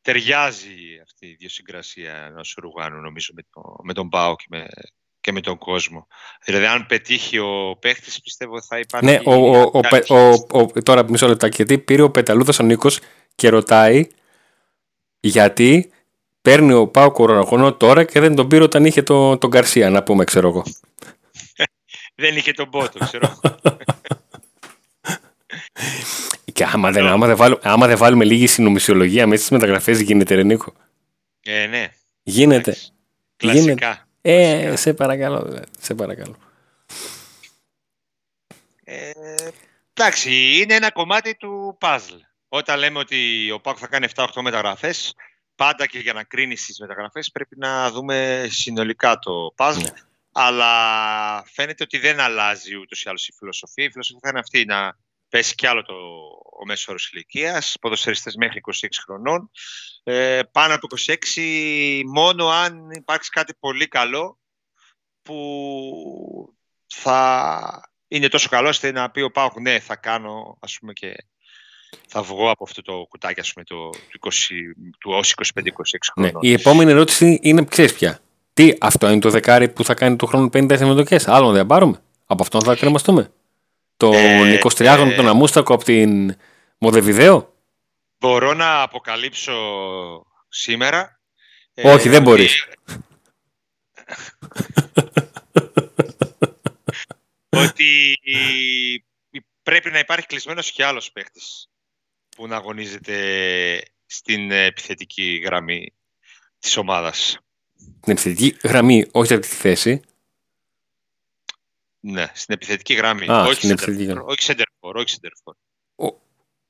ταιριάζει 0.00 1.00
αυτή 1.02 1.26
η 1.26 1.30
ιδιοσυγκρασία 1.30 2.14
ενός 2.14 2.56
Ρουγάνου 2.60 3.00
νομίζω 3.00 3.32
με, 3.34 3.42
το, 3.50 3.60
με 3.82 3.92
τον 3.92 4.08
Πάο 4.08 4.36
και 4.36 4.44
με, 4.48 4.66
και 5.20 5.32
με 5.32 5.40
τον 5.40 5.58
κόσμο. 5.58 6.06
Δηλαδή, 6.44 6.66
αν 6.66 6.86
πετύχει 6.86 7.38
ο 7.38 7.76
παίχτη, 7.80 8.10
πιστεύω 8.22 8.62
θα 8.62 8.78
υπάρχει. 8.78 9.06
Ναι, 9.06 9.20
ο, 9.24 9.32
ο, 9.32 9.70
ο, 10.08 10.16
ο, 10.16 10.60
ο, 10.60 10.82
τώρα 10.82 11.04
μισό 11.08 11.28
λεπτά. 11.28 11.46
Γιατί 11.46 11.78
πήρε 11.78 12.02
ο 12.02 12.10
Πεταλούδας 12.10 12.58
ο 12.58 12.62
Νίκος 12.62 13.00
και 13.34 13.48
ρωτάει 13.48 14.06
γιατί 15.20 15.92
παίρνει 16.42 16.72
ο 16.72 16.86
Πάο 16.86 17.10
Κοροναγωνό 17.10 17.74
τώρα 17.74 18.04
και 18.04 18.20
δεν 18.20 18.34
τον 18.34 18.48
πήρε 18.48 18.62
όταν 18.62 18.84
είχε 18.84 19.02
τον 19.02 19.38
το 19.38 19.48
Γκαρσία, 19.48 19.90
να 19.90 20.02
πούμε, 20.02 20.24
ξέρω 20.24 20.48
εγώ 20.48 20.64
δεν 22.14 22.36
είχε 22.36 22.52
τον 22.52 22.70
πότο, 22.70 22.98
ξέρω. 22.98 23.40
Και 26.52 26.64
άμα 26.64 26.90
δεν, 26.90 27.06
άμα 27.06 27.26
δεν, 27.26 27.36
βάλουμε, 27.36 27.60
άμα 27.62 27.86
δεν 27.86 27.96
βάλουμε 27.96 28.24
λίγη 28.24 28.46
συνομισιολογία 28.46 29.26
μέσα 29.26 29.38
στις 29.38 29.50
μεταγραφές 29.50 30.00
γίνεται 30.00 30.34
ρε 30.34 30.42
Νίκο. 30.42 30.72
Ε, 31.42 31.66
ναι. 31.66 31.92
Γίνεται. 32.22 32.76
Κλασικά. 33.36 33.62
Γίνεται. 33.70 34.06
Ε, 34.20 34.76
σε 34.76 34.94
παρακαλώ. 34.94 35.64
Σε 35.78 35.94
παρακαλώ. 35.94 36.36
Ε, 38.84 39.10
εντάξει, 39.94 40.60
είναι 40.60 40.74
ένα 40.74 40.90
κομμάτι 40.90 41.36
του 41.36 41.78
puzzle. 41.80 42.20
Όταν 42.48 42.78
λέμε 42.78 42.98
ότι 42.98 43.50
ο 43.50 43.60
Πάκο 43.60 43.78
θα 43.78 43.86
κάνει 43.86 44.06
7-8 44.14 44.26
μεταγραφές, 44.42 45.14
πάντα 45.54 45.86
και 45.86 45.98
για 45.98 46.12
να 46.12 46.22
κρίνεις 46.22 46.66
τις 46.66 46.80
μεταγραφές 46.80 47.30
πρέπει 47.30 47.56
να 47.58 47.90
δούμε 47.90 48.46
συνολικά 48.50 49.18
το 49.18 49.54
puzzle. 49.56 49.82
Ναι 49.82 49.90
αλλά 50.32 51.44
φαίνεται 51.46 51.82
ότι 51.82 51.98
δεν 51.98 52.20
αλλάζει 52.20 52.76
ούτως 52.76 53.02
ή 53.02 53.08
άλλως 53.08 53.28
η 53.28 53.32
φιλοσοφία. 53.38 53.84
Η 53.84 53.90
φιλοσοφία 53.90 54.20
θα 54.22 54.28
είναι 54.28 54.38
αυτή 54.38 54.64
να 54.64 54.98
πέσει 55.28 55.54
κι 55.54 55.66
άλλο 55.66 55.82
το, 55.82 55.94
ο 56.60 56.66
μέσος 56.66 56.88
όρος 56.88 57.10
ηλικίας, 57.12 57.76
ποδοσφαιριστές 57.80 58.34
μέχρι 58.34 58.60
26 58.82 58.86
χρονών. 59.04 59.50
Ε, 60.02 60.40
πάνω 60.52 60.74
από 60.74 60.86
26, 61.06 62.02
μόνο 62.06 62.48
αν 62.48 62.90
υπάρξει 62.90 63.30
κάτι 63.30 63.54
πολύ 63.58 63.88
καλό 63.88 64.38
που 65.22 66.54
θα 66.86 67.90
είναι 68.08 68.28
τόσο 68.28 68.48
καλό 68.48 68.68
ώστε 68.68 68.92
να 68.92 69.10
πει 69.10 69.20
ο 69.20 69.30
Πάουκ 69.30 69.60
ναι 69.60 69.80
θα 69.80 69.96
κάνω 69.96 70.58
ας 70.60 70.78
πούμε 70.78 70.92
και 70.92 71.14
θα 72.08 72.22
βγω 72.22 72.50
από 72.50 72.64
αυτό 72.64 72.82
το 72.82 73.06
κουτάκι 73.08 73.40
ας 73.40 73.52
πούμε 73.52 73.64
το, 73.64 73.90
του, 73.90 74.18
20, 74.20 74.30
του 74.98 75.10
25-26 75.10 75.62
ναι, 76.14 76.26
χρονών. 76.26 76.42
η 76.42 76.52
επόμενη 76.52 76.90
ερώτηση 76.90 77.38
είναι 77.42 77.64
ξέρεις 77.64 77.94
πια. 77.94 78.20
Τι, 78.54 78.72
αυτό 78.80 79.10
είναι 79.10 79.20
το 79.20 79.30
δεκάρι 79.30 79.68
που 79.68 79.84
θα 79.84 79.94
κάνει 79.94 80.16
το 80.16 80.26
χρόνο 80.26 80.46
50 80.52 80.76
συμμετοχέ. 80.76 81.20
Άλλον 81.26 81.54
δεν 81.54 81.66
πάρουμε. 81.66 82.02
Από 82.26 82.42
αυτόν 82.42 82.62
θα 82.62 82.74
κρεμαστούμε. 82.74 83.32
Το 83.96 84.12
ε, 84.12 84.58
23χρονο 84.62 85.10
ε, 85.10 85.14
τον 85.14 85.28
Αμούστακο 85.28 85.74
από 85.74 85.84
την 85.84 86.36
Μοδεβιδέο; 86.78 87.54
Μπορώ 88.18 88.54
να 88.54 88.82
αποκαλύψω 88.82 89.52
σήμερα. 90.48 91.20
Όχι, 91.74 92.08
δεν 92.08 92.22
μπορείς. 92.22 92.66
ότι 97.48 98.18
πρέπει 99.62 99.90
να 99.90 99.98
υπάρχει 99.98 100.26
κλεισμένος 100.26 100.72
και 100.72 100.84
άλλος 100.84 101.12
παίχτης 101.12 101.68
που 102.36 102.46
να 102.46 102.56
αγωνίζεται 102.56 103.82
στην 104.06 104.50
επιθετική 104.50 105.42
γραμμή 105.44 105.92
της 106.58 106.76
ομάδας 106.76 107.38
την 108.02 108.12
επιθετική 108.12 108.56
γραμμή, 108.62 109.06
όχι 109.12 109.32
από 109.32 109.42
τη 109.42 109.48
θέση. 109.48 110.00
Ναι, 112.00 112.26
στην 112.34 112.54
επιθετική 112.54 112.94
γραμμή. 112.94 113.26
Α, 113.30 113.42
όχι, 113.42 113.54
στην 113.54 113.70
επιθετική 113.70 114.04
γραμμή. 114.04 114.24
όχι 114.26 114.42
σεντερφόρ, 114.42 114.96
όχι 114.96 115.08
σεντερφόρ. 115.08 115.54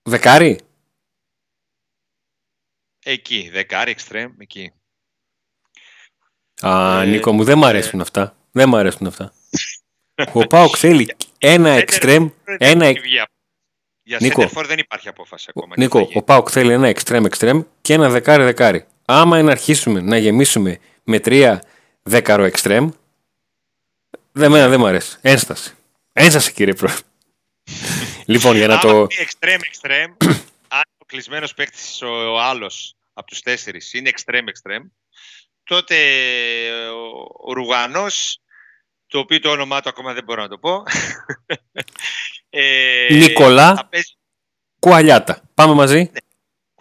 Δεκάρι; 0.02 0.58
Εκεί, 3.04 3.48
δεκάρι, 3.52 3.90
εξτρέμ, 3.90 4.32
εκεί. 4.38 4.72
Α, 6.60 7.02
ε, 7.02 7.06
Νίκο 7.06 7.32
μου, 7.32 7.44
δεν 7.44 7.58
μ' 7.58 7.64
αρέσουν 7.64 7.98
ε, 7.98 8.02
αυτά. 8.02 8.36
Δεν 8.50 8.68
μ' 8.68 8.76
αρέσουν 8.76 9.06
αυτά. 9.06 9.32
Ο 10.32 10.46
Πάοκ 10.46 10.74
θέλει 10.78 11.16
ένα 11.38 11.70
εξτρέμ, 11.70 12.28
ένα... 12.44 12.92
Για 14.04 14.18
σέντερφορ 14.18 14.66
δεν 14.66 14.78
υπάρχει 14.78 15.08
απόφαση 15.08 15.46
ακόμα. 15.48 15.74
Νίκο, 15.78 16.08
ο 16.14 16.22
Πάοκ 16.22 16.48
θέλει 16.50 16.72
ένα 16.72 16.88
εξτρέμ 16.88 17.24
εξτρέμ 17.24 17.62
και 17.80 17.92
ένα 17.92 18.08
δεκάρι 18.08 18.44
δεκάρι. 18.44 18.86
Άμα 19.04 19.42
να 19.42 19.50
αρχίσουμε 19.50 20.00
να 20.00 20.16
γεμίσουμε 20.16 20.78
με 21.04 21.20
τρία 21.20 21.62
δέκαρο 22.02 22.44
εξτρέμ. 22.44 22.90
Δεν, 24.32 24.50
μένα 24.50 24.68
δεν 24.68 24.80
μου 24.80 24.86
αρέσει. 24.86 25.18
Ένσταση. 25.20 25.74
Ένσταση 26.12 26.52
κύριε 26.52 26.74
Πρόεδρε. 26.74 27.02
λοιπόν, 28.26 28.56
για 28.56 28.66
να 28.66 28.78
το. 28.78 29.06
Εξτρέμ, 29.18 29.60
εξτρέμ. 29.66 30.12
αν 30.78 30.82
ο 30.98 31.04
κλεισμένος 31.06 31.54
παίκτης 31.54 32.02
ο, 32.02 32.32
ο 32.32 32.40
άλλος 32.40 32.96
από 33.12 33.26
τους 33.26 33.40
τέσσερις 33.40 33.92
είναι 33.92 34.08
εξτρέμ, 34.08 34.48
εξτρέμ, 34.48 34.82
τότε 35.64 35.96
ο, 36.88 37.28
ο 37.48 37.52
Ρουγανό 37.52 38.06
το 39.06 39.18
οποίο 39.18 39.40
το 39.40 39.50
όνομά 39.50 39.80
του 39.80 39.88
ακόμα 39.88 40.12
δεν 40.12 40.24
μπορώ 40.24 40.42
να 40.42 40.48
το 40.48 40.58
πω. 40.58 40.82
ε, 42.50 43.06
Νικολά 43.10 43.88
παίζει... 43.90 44.16
Κουαλιάτα. 44.78 45.42
Πάμε 45.54 45.74
μαζί. 45.74 45.98
Ναι. 45.98 46.20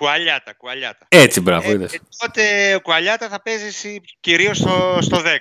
Κουαλιάτα, 0.01 0.53
κουαλιάτα. 0.53 1.05
Έτσι, 1.09 1.41
μπράβο, 1.41 1.69
ε, 1.69 1.73
είδες. 1.73 1.93
Ε, 1.93 1.99
τότε 2.17 2.75
ο 2.75 2.81
Κουαλιάτα 2.81 3.29
θα 3.29 3.41
παίζεις 3.41 3.99
κυρίως 4.19 4.57
στο, 4.57 4.97
στο 5.01 5.21
10. 5.23 5.37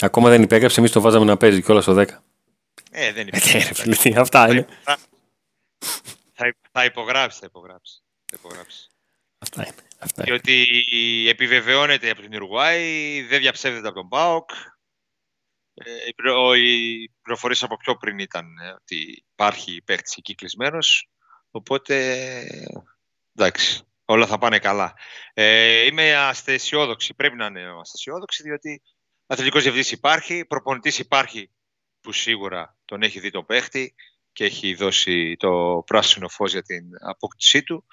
Ακόμα 0.00 0.28
δεν 0.28 0.42
υπέγραψε, 0.42 0.80
εμείς 0.80 0.92
το 0.92 1.00
βάζαμε 1.00 1.24
να 1.24 1.36
παίζει 1.36 1.62
κιόλας 1.62 1.82
στο 1.82 1.94
10. 1.94 2.06
Ε, 2.90 3.12
δεν 3.12 3.26
υπέγραψε. 3.26 4.08
Ε, 4.08 4.20
αυτά 4.20 4.50
είναι. 4.50 4.66
Θα, 6.32 6.54
θα 6.72 6.84
υπογράψει, 6.84 7.38
θα 7.38 7.46
υπογράψει. 7.46 8.02
Θα 8.24 8.36
υπογράψει. 8.38 8.88
Αυτά 9.38 9.62
είναι. 9.62 9.88
Αυτά 9.98 10.22
Διότι 10.22 10.66
επιβεβαιώνεται 11.28 12.10
από 12.10 12.20
την 12.20 12.32
Ιρουάη, 12.32 13.22
δεν 13.22 13.40
διαψεύδεται 13.40 13.88
από 13.88 13.96
τον 13.96 14.08
ΠΑΟΚ. 14.08 14.50
Ε, 15.74 15.90
οι 16.56 17.10
πληροφορίε 17.22 17.56
από 17.60 17.76
πιο 17.76 17.96
πριν 17.96 18.18
ήταν 18.18 18.58
ε, 18.58 18.70
ότι 18.70 19.24
υπάρχει 19.32 19.82
παίχτη 19.84 20.14
εκεί 20.16 20.34
κλεισμένος. 20.34 21.08
Οπότε 21.50 21.96
εντάξει, 23.38 23.82
όλα 24.04 24.26
θα 24.26 24.38
πάνε 24.38 24.58
καλά. 24.58 24.94
Ε, 25.34 25.84
είμαι 25.84 26.16
αστεσιόδοξη, 26.16 27.14
πρέπει 27.14 27.36
να 27.36 27.46
είναι 27.46 27.62
αστεσιόδοξη, 27.80 28.42
διότι 28.42 28.82
αθλητικός 29.26 29.62
διευθυντής 29.62 29.92
υπάρχει, 29.92 30.44
προπονητής 30.44 30.98
υπάρχει 30.98 31.50
που 32.00 32.12
σίγουρα 32.12 32.76
τον 32.84 33.02
έχει 33.02 33.20
δει 33.20 33.30
το 33.30 33.42
παίχτη 33.42 33.94
και 34.32 34.44
έχει 34.44 34.74
δώσει 34.74 35.36
το 35.38 35.82
πράσινο 35.86 36.28
φως 36.28 36.52
για 36.52 36.62
την 36.62 36.84
απόκτησή 37.00 37.62
του 37.62 37.86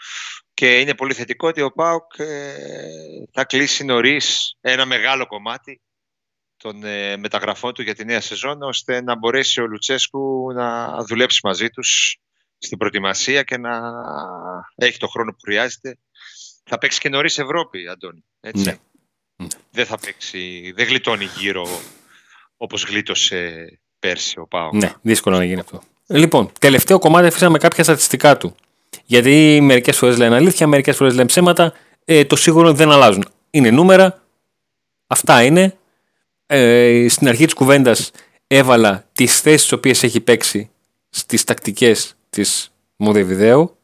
και 0.53 0.79
είναι 0.79 0.95
πολύ 0.95 1.13
θετικό 1.13 1.47
ότι 1.47 1.61
ο 1.61 1.71
ΠΑΟΚ 1.71 2.13
ε, 2.17 2.55
θα 3.31 3.45
κλείσει 3.45 3.83
νωρίς 3.83 4.57
ένα 4.61 4.85
μεγάλο 4.85 5.25
κομμάτι 5.25 5.81
των 6.57 6.83
ε, 6.83 7.17
μεταγραφών 7.17 7.73
του 7.73 7.81
για 7.81 7.95
τη 7.95 8.05
νέα 8.05 8.21
σεζόν 8.21 8.61
ώστε 8.61 9.01
να 9.01 9.17
μπορέσει 9.17 9.61
ο 9.61 9.67
Λουτσέσκου 9.67 10.51
να 10.53 10.97
δουλέψει 11.03 11.39
μαζί 11.43 11.69
τους 11.69 12.17
στην 12.57 12.77
προετοιμασία 12.77 13.43
και 13.43 13.57
να 13.57 13.81
έχει 14.75 14.97
το 14.97 15.07
χρόνο 15.07 15.31
που 15.31 15.39
χρειάζεται. 15.43 15.97
Θα 16.63 16.77
παίξει 16.77 16.99
και 16.99 17.09
νωρίς 17.09 17.37
Ευρώπη, 17.37 17.87
Αντώνη. 17.87 18.23
Έτσι. 18.39 18.63
Ναι. 18.63 19.47
Δεν 19.71 19.85
θα 19.85 19.97
παίξει, 19.97 20.73
δεν 20.75 20.87
γλιτώνει 20.87 21.25
γύρω 21.37 21.67
όπως 22.57 22.83
γλίτωσε 22.83 23.67
πέρσι 23.99 24.39
ο 24.39 24.47
Πάο. 24.47 24.69
Ναι, 24.73 24.93
δύσκολο 25.01 25.37
να 25.37 25.43
γίνει 25.45 25.59
αυτό. 25.59 25.81
Λοιπόν, 26.07 26.51
τελευταίο 26.59 26.99
κομμάτι 26.99 27.27
αφήσαμε 27.27 27.57
κάποια 27.57 27.83
στατιστικά 27.83 28.37
του. 28.37 28.55
Γιατί 29.05 29.59
μερικές 29.61 29.97
φορές 29.97 30.17
λένε 30.17 30.35
αλήθεια, 30.35 30.67
μερικές 30.67 30.95
φορές 30.95 31.13
λένε 31.13 31.27
ψέματα. 31.27 31.73
Ε, 32.05 32.25
το 32.25 32.35
σίγουρο 32.35 32.73
δεν 32.73 32.91
αλλάζουν. 32.91 33.25
Είναι 33.49 33.71
νούμερα. 33.71 34.21
Αυτά 35.07 35.43
είναι. 35.43 35.77
Ε, 36.47 37.05
στην 37.09 37.27
αρχή 37.27 37.45
της 37.45 37.53
κουβέντας 37.53 38.11
έβαλα 38.47 39.05
τις 39.13 39.41
θέσεις 39.41 39.67
τι 39.67 39.75
οποίες 39.75 40.03
έχει 40.03 40.19
παίξει 40.19 40.69
στις 41.09 41.43
τακτικές 41.43 42.15
της 42.35 42.71
Μοδεβιδέου. 42.95 43.77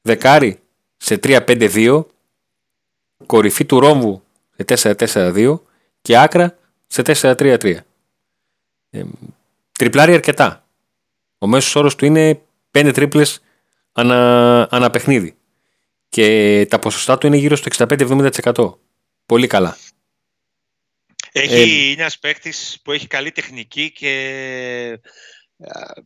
Δεκάρι 0.00 0.60
σε 0.96 1.18
3-5-2. 1.22 2.04
Κορυφή 3.26 3.64
του 3.64 3.80
ρόμβου 3.80 4.22
σε 4.56 4.94
4-4-2 4.96 5.58
και 6.02 6.16
άκρα 6.16 6.58
σε 6.86 7.02
4-3-3. 7.06 7.76
Ε, 8.90 9.02
τριπλάρει 9.72 10.14
αρκετά. 10.14 10.68
Ο 11.38 11.46
μέσος 11.46 11.74
όρος 11.74 11.94
του 11.94 12.04
είναι 12.04 12.42
5 12.70 12.90
τρίπλες 12.94 13.42
ανα, 13.92 14.68
ανα 14.70 14.90
παιχνίδι. 14.90 15.36
Και 16.08 16.66
τα 16.70 16.78
ποσοστά 16.78 17.18
του 17.18 17.26
είναι 17.26 17.36
γύρω 17.36 17.56
στο 17.56 17.86
65-70%. 17.88 18.78
Πολύ 19.26 19.46
καλά. 19.46 19.76
Έχει, 21.32 21.54
ε, 21.54 21.60
είναι 21.62 22.02
ένας 22.02 22.18
παίκτης 22.18 22.80
που 22.82 22.92
έχει 22.92 23.06
καλή 23.06 23.32
τεχνική 23.32 23.92
και 23.92 25.00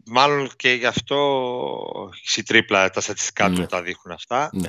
μάλλον 0.07 0.51
και 0.57 0.73
γι' 0.73 0.87
αυτό 0.87 2.11
η 2.37 2.43
τρίπλα 2.43 2.91
τα 2.91 3.01
στατιστικά 3.01 3.51
του 3.51 3.61
ναι. 3.61 3.67
τα 3.67 3.83
δείχνουν 3.83 4.15
αυτά. 4.15 4.51
Ναι. 4.53 4.69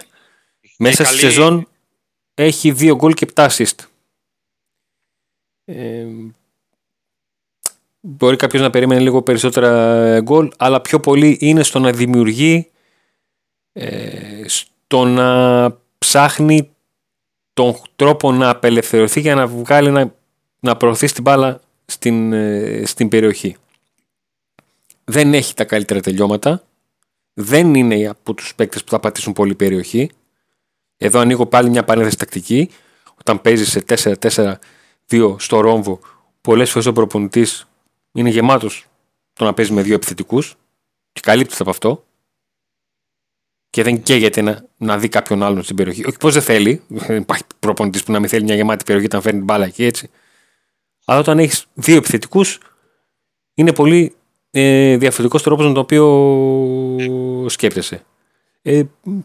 Μέσα 0.77 1.03
καλή... 1.03 1.17
στη 1.17 1.25
σεζόν 1.25 1.67
έχει 2.33 2.75
2 2.79 2.95
γκολ 2.95 3.13
και 3.13 3.27
7 3.33 3.47
assist. 3.47 3.75
Ε, 5.65 6.05
μπορεί 7.99 8.35
κάποιος 8.35 8.61
να 8.61 8.69
περίμενε 8.69 9.01
λίγο 9.01 9.21
περισσότερα 9.21 10.19
γκολ, 10.19 10.51
αλλά 10.57 10.81
πιο 10.81 10.99
πολύ 10.99 11.37
είναι 11.41 11.63
στο 11.63 11.79
να 11.79 11.91
δημιουργεί, 11.91 12.71
ε, 13.73 14.43
στο 14.45 15.05
να 15.05 15.77
ψάχνει 15.97 16.69
τον 17.53 17.75
τρόπο 17.95 18.31
να 18.31 18.49
απελευθερωθεί 18.49 19.19
για 19.19 19.35
να 19.35 19.47
βγάλει 19.47 19.91
να, 19.91 20.13
να 20.59 20.77
προωθεί 20.77 21.11
την 21.11 21.23
μπάλα 21.23 21.61
στην, 21.85 22.33
ε, 22.33 22.81
στην 22.85 23.09
περιοχή. 23.09 23.55
Δεν 25.05 25.33
έχει 25.33 25.53
τα 25.53 25.65
καλύτερα 25.65 25.99
τελειώματα. 25.99 26.63
Δεν 27.33 27.73
είναι 27.73 28.07
από 28.07 28.33
τους 28.33 28.55
παίκτες 28.55 28.83
που 28.83 28.89
θα 28.89 28.99
πατήσουν 28.99 29.33
πολύ 29.33 29.55
περιοχή. 29.55 30.09
Εδώ 30.97 31.19
ανοίγω 31.19 31.45
πάλι 31.45 31.69
μια 31.69 31.83
παρένθεση 31.83 32.17
τακτική. 32.17 32.69
Όταν 33.19 33.41
παίζεις 33.41 33.69
σε 33.69 33.83
4-4-2 35.09 35.35
στο 35.39 35.59
ρόμβο, 35.59 35.99
πολλές 36.41 36.71
φορές 36.71 36.87
ο 36.87 36.93
προπονητής 36.93 37.67
είναι 38.11 38.29
γεμάτος 38.29 38.87
το 39.33 39.45
να 39.45 39.53
παίζει 39.53 39.73
με 39.73 39.81
δύο 39.81 39.95
επιθετικούς 39.95 40.55
και 41.11 41.19
καλύπτεται 41.23 41.61
από 41.61 41.69
αυτό. 41.69 42.05
Και 43.69 43.83
δεν 43.83 44.01
καίγεται 44.03 44.41
να, 44.41 44.65
να 44.77 44.97
δει 44.97 45.09
κάποιον 45.09 45.43
άλλον 45.43 45.63
στην 45.63 45.75
περιοχή. 45.75 46.05
Όχι 46.07 46.17
πω 46.17 46.29
δεν 46.29 46.41
θέλει. 46.41 46.81
Δεν 46.87 47.17
υπάρχει 47.17 47.43
προπονητής 47.59 48.03
που 48.03 48.11
να 48.11 48.19
μην 48.19 48.29
θέλει 48.29 48.43
μια 48.43 48.55
γεμάτη 48.55 48.83
περιοχή 48.83 49.05
όταν 49.05 49.21
φέρνει 49.21 49.37
την 49.37 49.47
μπάλα 49.47 49.65
εκεί 49.65 49.83
έτσι. 49.83 50.09
Αλλά 51.05 51.19
όταν 51.19 51.39
έχεις 51.39 51.67
δύο 51.73 51.95
επιθετικούς, 51.95 52.59
είναι 53.53 53.73
πολύ 53.73 54.15
ε, 54.57 54.97
διαφορετικός 54.97 55.43
τρόπος 55.43 55.65
με 55.65 55.73
τον 55.73 55.81
οποίο 55.81 57.49
σκέπτεσαι. 57.49 58.05
Ε, 58.61 58.83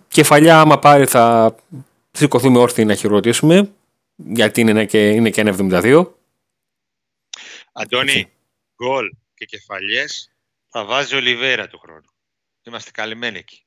κεφαλιά, 0.09 0.61
άμα 0.61 0.79
πάρει, 0.79 1.07
θα 1.07 1.55
σηκωθούμε 2.11 2.59
όρθιοι 2.59 2.85
να 2.87 2.95
χειροκροτήσουμε, 2.95 3.73
γιατί 4.16 4.61
είναι 4.61 4.85
και, 4.85 5.11
είναι 5.11 5.31
και 5.31 5.40
ένα 5.40 5.57
72. 5.59 6.07
Αντώνη, 7.73 8.31
γκολ 8.77 9.11
και 9.35 9.45
κεφαλιές 9.45 10.31
θα 10.69 10.85
βάζει 10.85 11.16
ο 11.16 11.21
Λιβέρα 11.21 11.69
του 11.69 11.79
χρόνου. 11.79 12.11
Είμαστε 12.66 12.90
καλυμμένοι 12.90 13.38
εκεί. 13.38 13.62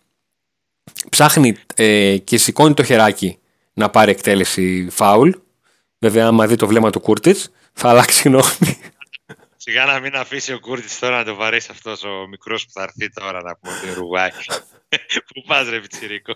Ψάχνει 1.10 1.56
ε, 1.74 2.18
και 2.18 2.38
σηκώνει 2.38 2.74
το 2.74 2.82
χεράκι 2.82 3.38
να 3.72 3.90
πάρει 3.90 4.10
εκτέλεση 4.10 4.88
φάουλ. 4.90 5.30
Βέβαια, 5.98 6.26
άμα 6.26 6.46
δει 6.46 6.56
το 6.56 6.66
βλέμμα 6.66 6.90
του 6.90 7.00
Κούρτιτς, 7.00 7.50
θα 7.72 7.88
αλλάξει 7.88 8.28
γνώμη. 8.28 8.78
Σιγά 9.70 9.84
να 9.84 10.00
μην 10.00 10.16
αφήσει 10.16 10.52
ο 10.52 10.60
Κούρτιτς 10.60 10.98
τώρα 10.98 11.16
να 11.16 11.24
το 11.24 11.34
βαρέσει 11.34 11.68
αυτός 11.70 12.04
ο 12.04 12.26
μικρός 12.26 12.64
που 12.64 12.70
θα 12.72 12.82
έρθει 12.82 13.08
τώρα 13.08 13.42
να 13.42 13.56
πούμε 13.56 13.78
την 13.80 13.94
Ρουγάη. 13.94 14.30
Πού 15.34 15.42
πας 15.46 15.68
ρε 15.68 15.80
Πιτσιρίκο; 15.80 16.34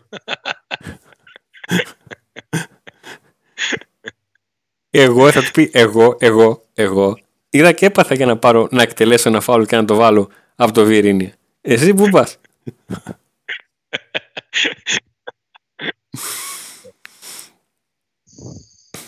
εγώ 4.91 5.33
θα 5.33 5.43
του 5.43 5.51
πει 5.51 5.71
εγώ, 5.73 6.17
εγώ, 6.21 6.65
εγώ. 6.75 7.19
Είδα 7.51 7.73
και 7.73 7.87
έπαθα 7.87 8.15
για 8.15 8.27
να 8.27 8.39
πάρω 8.39 8.69
να 8.71 8.83
εκτελέσω 8.83 9.29
ένα 9.29 9.41
φάουλ 9.41 9.65
και 9.65 9.77
να 9.77 9.85
το 9.85 9.95
βάλω 9.95 10.31
από 10.55 10.73
το 10.73 10.85
Βιερίνια. 10.85 11.35
Εσύ 11.61 11.95
πού 11.95 12.09
πας; 12.09 12.39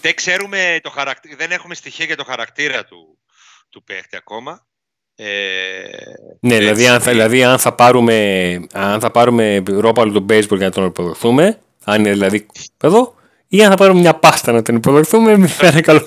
δεν 0.01 0.15
ξέρουμε 0.15 0.81
το 0.83 0.91
χαρακτήρα, 0.91 1.37
δεν 1.37 1.51
έχουμε 1.51 1.75
στοιχεία 1.75 2.05
για 2.05 2.17
το 2.17 2.25
χαρακτήρα 2.25 2.85
του, 2.85 3.19
του 3.75 3.85
παίχτη 3.85 4.17
ακόμα. 4.17 4.67
Ε, 5.17 5.27
ναι, 6.41 6.59
δηλαδή 6.59 6.89
αν, 6.89 7.01
θα, 7.01 7.11
δηλαδή 7.11 7.45
αν 7.45 7.59
θα 7.59 7.75
πάρουμε, 7.75 8.67
αν 8.73 9.01
θα 9.01 9.11
πάρουμε 9.11 9.63
ρόπαλο 9.67 10.13
του 10.13 10.27
baseball 10.29 10.57
για 10.57 10.67
να 10.67 10.71
τον 10.71 10.85
υποδοχθούμε, 10.85 11.61
αν 11.85 12.01
είναι 12.01 12.11
δηλαδή 12.11 12.47
εδώ, 12.81 13.15
ή 13.49 13.65
αν 13.65 13.71
θα 13.71 13.77
πάρουμε 13.77 14.01
μια 14.01 14.15
πάστα 14.15 14.53
να 14.53 14.63
τον 14.63 14.77
υποδοχθούμε, 14.77 15.37
μη 15.37 15.47
φέρνει 15.47 15.81
καλό 15.81 16.01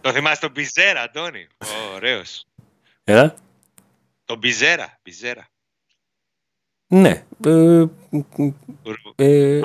Το 0.00 0.12
θυμάσαι 0.12 0.40
τον 0.40 0.50
Μπιζέρα, 0.50 1.02
Αντώνη; 1.02 1.46
Ωραίος. 1.94 2.46
Έλα. 3.04 3.34
Τον 4.24 4.38
Μπιζέρα, 4.38 4.98
Μπιζέρα. 5.02 5.48
Ναι. 6.86 7.24
Ε, 7.44 7.84
ε, 9.16 9.60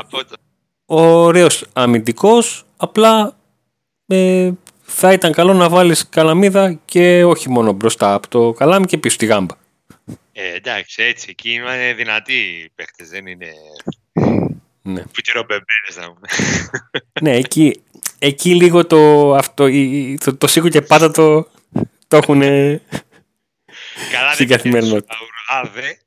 ωραίος 0.86 1.66
αμυντικός, 1.74 2.66
απλά 2.78 3.38
ε, 4.08 4.52
θα 4.96 5.14
ήταν 5.14 5.32
καλό 5.32 5.54
να 5.54 5.70
βάλεις 5.70 6.10
καλαμίδα 6.10 6.80
και 6.86 7.24
όχι 7.24 7.50
μόνο 7.50 7.72
μπροστά 7.72 8.14
από 8.14 8.28
το 8.28 8.54
καλάμι 8.54 8.86
και 8.86 8.98
πίσω 8.98 9.16
στη 9.16 9.26
γάμπα. 9.26 9.56
Ε, 10.32 10.54
εντάξει, 10.56 11.04
έτσι. 11.04 11.28
Εκεί 11.30 11.52
είναι 11.52 11.94
δυνατοί 11.94 12.34
οι 12.34 12.70
παίχτες, 12.76 13.10
δεν 13.10 13.26
είναι... 13.26 13.48
Ναι. 14.82 15.04
Πουτυροπεμπέρες 15.12 15.98
να 15.98 16.14
πούμε. 16.14 16.28
ναι, 17.22 17.36
εκεί, 17.36 17.82
εκεί 18.20 18.56
λίγο 18.56 18.86
το, 18.86 19.34
αυτό, 19.36 19.68
το, 20.24 20.36
το 20.36 20.48
σίγουρο 20.48 20.72
και 20.72 20.82
πάντα 20.82 21.12
το, 21.12 21.48
το 22.08 22.18
έχουν 22.18 22.42
Καλά 24.12 24.34
στην 24.34 24.48
καθημερινότητα. 24.48 25.16
Άδε, 25.48 25.98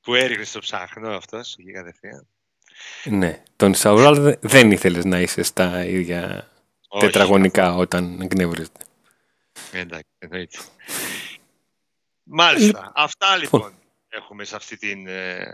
που 0.00 0.14
έριχνε 0.14 0.44
στο 0.44 0.58
ψάχνο 0.58 1.08
αυτός 1.08 1.56
εκεί 1.58 1.72
κατευθείαν. 1.72 2.26
Ναι, 3.04 3.42
τον 3.56 3.74
Σαουράλ 3.74 4.36
δεν 4.40 4.70
ήθελες 4.70 5.04
να 5.04 5.20
είσαι 5.20 5.42
στα 5.42 5.84
ίδια 5.84 6.51
τετραγωνικά 7.00 7.74
όταν 7.74 8.20
εκνευρίζεται. 8.20 8.80
Εντάξει, 9.72 10.08
εννοείται. 10.18 10.58
Μάλιστα. 12.22 12.92
Αυτά 12.94 13.36
λοιπόν 13.36 13.72
έχουμε 14.08 14.44
σε 14.44 14.56
αυτή 14.56 14.76
την 14.76 15.06
ε, 15.06 15.52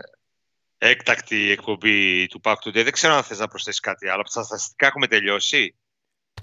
έκτακτη 0.77 1.51
εκπομπή 1.51 2.27
του 2.27 2.41
PAOK 2.43 2.53
Today. 2.53 2.83
Δεν 2.83 2.91
ξέρω 2.91 3.13
αν 3.13 3.23
θες 3.23 3.39
να 3.39 3.47
προσθέσεις 3.47 3.79
κάτι 3.79 4.07
άλλο. 4.07 4.21
Από 4.21 4.29
τα 4.29 4.43
στατιστικά 4.43 4.87
έχουμε 4.87 5.07
τελειώσει. 5.07 5.75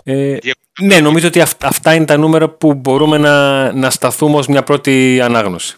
Ε, 0.02 0.38
ναι, 0.80 1.00
νομίζω 1.00 1.26
ότι 1.26 1.40
αυτά 1.40 1.94
είναι 1.94 2.04
τα 2.04 2.16
νούμερα 2.16 2.48
που 2.48 2.74
μπορούμε 2.74 3.18
να, 3.18 3.72
να 3.72 3.90
σταθούμε 3.90 4.36
ως 4.36 4.46
μια 4.46 4.62
πρώτη 4.62 5.20
ανάγνωση. 5.20 5.76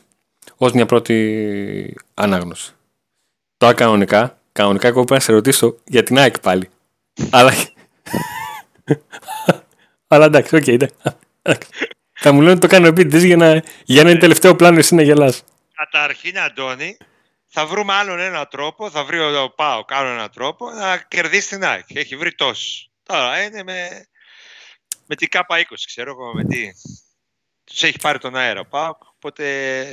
Ως 0.57 0.73
μια 0.73 0.87
πρώτη 0.87 1.97
ανάγνωση. 2.15 2.73
Τώρα 3.57 3.75
κανονικά, 3.75 4.39
κανονικά 4.53 4.89
εγώ 4.89 5.05
πρέπει 5.05 5.13
να 5.13 5.21
σε 5.21 5.33
ρωτήσω 5.33 5.77
για 5.85 6.03
την 6.03 6.19
ΑΕΚ 6.19 6.39
πάλι. 6.41 6.71
Αλλά... 7.31 7.53
Αλλά 10.11 10.25
εντάξει, 10.25 10.57
OK, 10.57 10.63
okay, 10.67 10.87
Θα 12.21 12.33
μου 12.33 12.41
λένε 12.41 12.51
ότι 12.51 12.61
το 12.61 12.67
κάνω 12.67 12.87
επίτηδες 12.87 13.23
για 13.23 13.37
να, 13.37 13.63
για 13.85 14.03
να 14.03 14.11
είναι 14.11 14.19
τελευταίο 14.19 14.57
πλάνο 14.57 14.79
εσύ 14.79 14.95
να 14.95 15.03
γελάς. 15.03 15.45
Καταρχήν, 15.75 16.39
Αντώνη, 16.39 16.97
θα 17.49 17.67
βρούμε 17.67 17.93
άλλον 17.93 18.19
έναν 18.19 18.47
τρόπο, 18.51 18.91
θα 18.91 19.05
βρει 19.05 19.19
ο 19.19 19.51
Πάο 19.57 19.85
άλλο 19.89 20.09
έναν 20.09 20.31
τρόπο 20.31 20.71
να 20.71 20.97
κερδίσει 20.97 21.49
την 21.49 21.65
ΑΕΚ. 21.65 21.95
Έχει 21.95 22.17
βρει 22.17 22.35
τόσο. 22.35 22.91
Τώρα 23.03 23.43
είναι 23.43 23.63
με, 23.63 24.07
με 25.07 25.15
την 25.15 25.29
ΚΑΠΑ 25.29 25.59
20, 25.59 25.63
ξέρω 25.87 26.11
εγώ 26.11 26.35
με 26.35 26.45
τι. 26.45 26.71
Τους 27.65 27.83
έχει 27.83 27.99
πάρει 27.99 28.19
τον 28.19 28.37
αέρα 28.37 28.61
ο 28.61 28.99
οπότε 29.15 29.45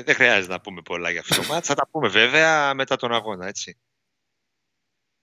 δεν 0.06 0.16
χρειάζεται 0.16 0.54
να 0.54 0.62
πούμε 0.62 0.82
πολλά 0.82 1.10
για 1.10 1.20
αυτό 1.20 1.36
το 1.36 1.48
μάτς. 1.48 1.68
Θα 1.68 1.74
τα 1.74 1.88
πούμε 1.88 2.08
βέβαια 2.08 2.74
μετά 2.74 2.96
τον 2.96 3.14
αγώνα, 3.14 3.48
έτσι. 3.48 3.78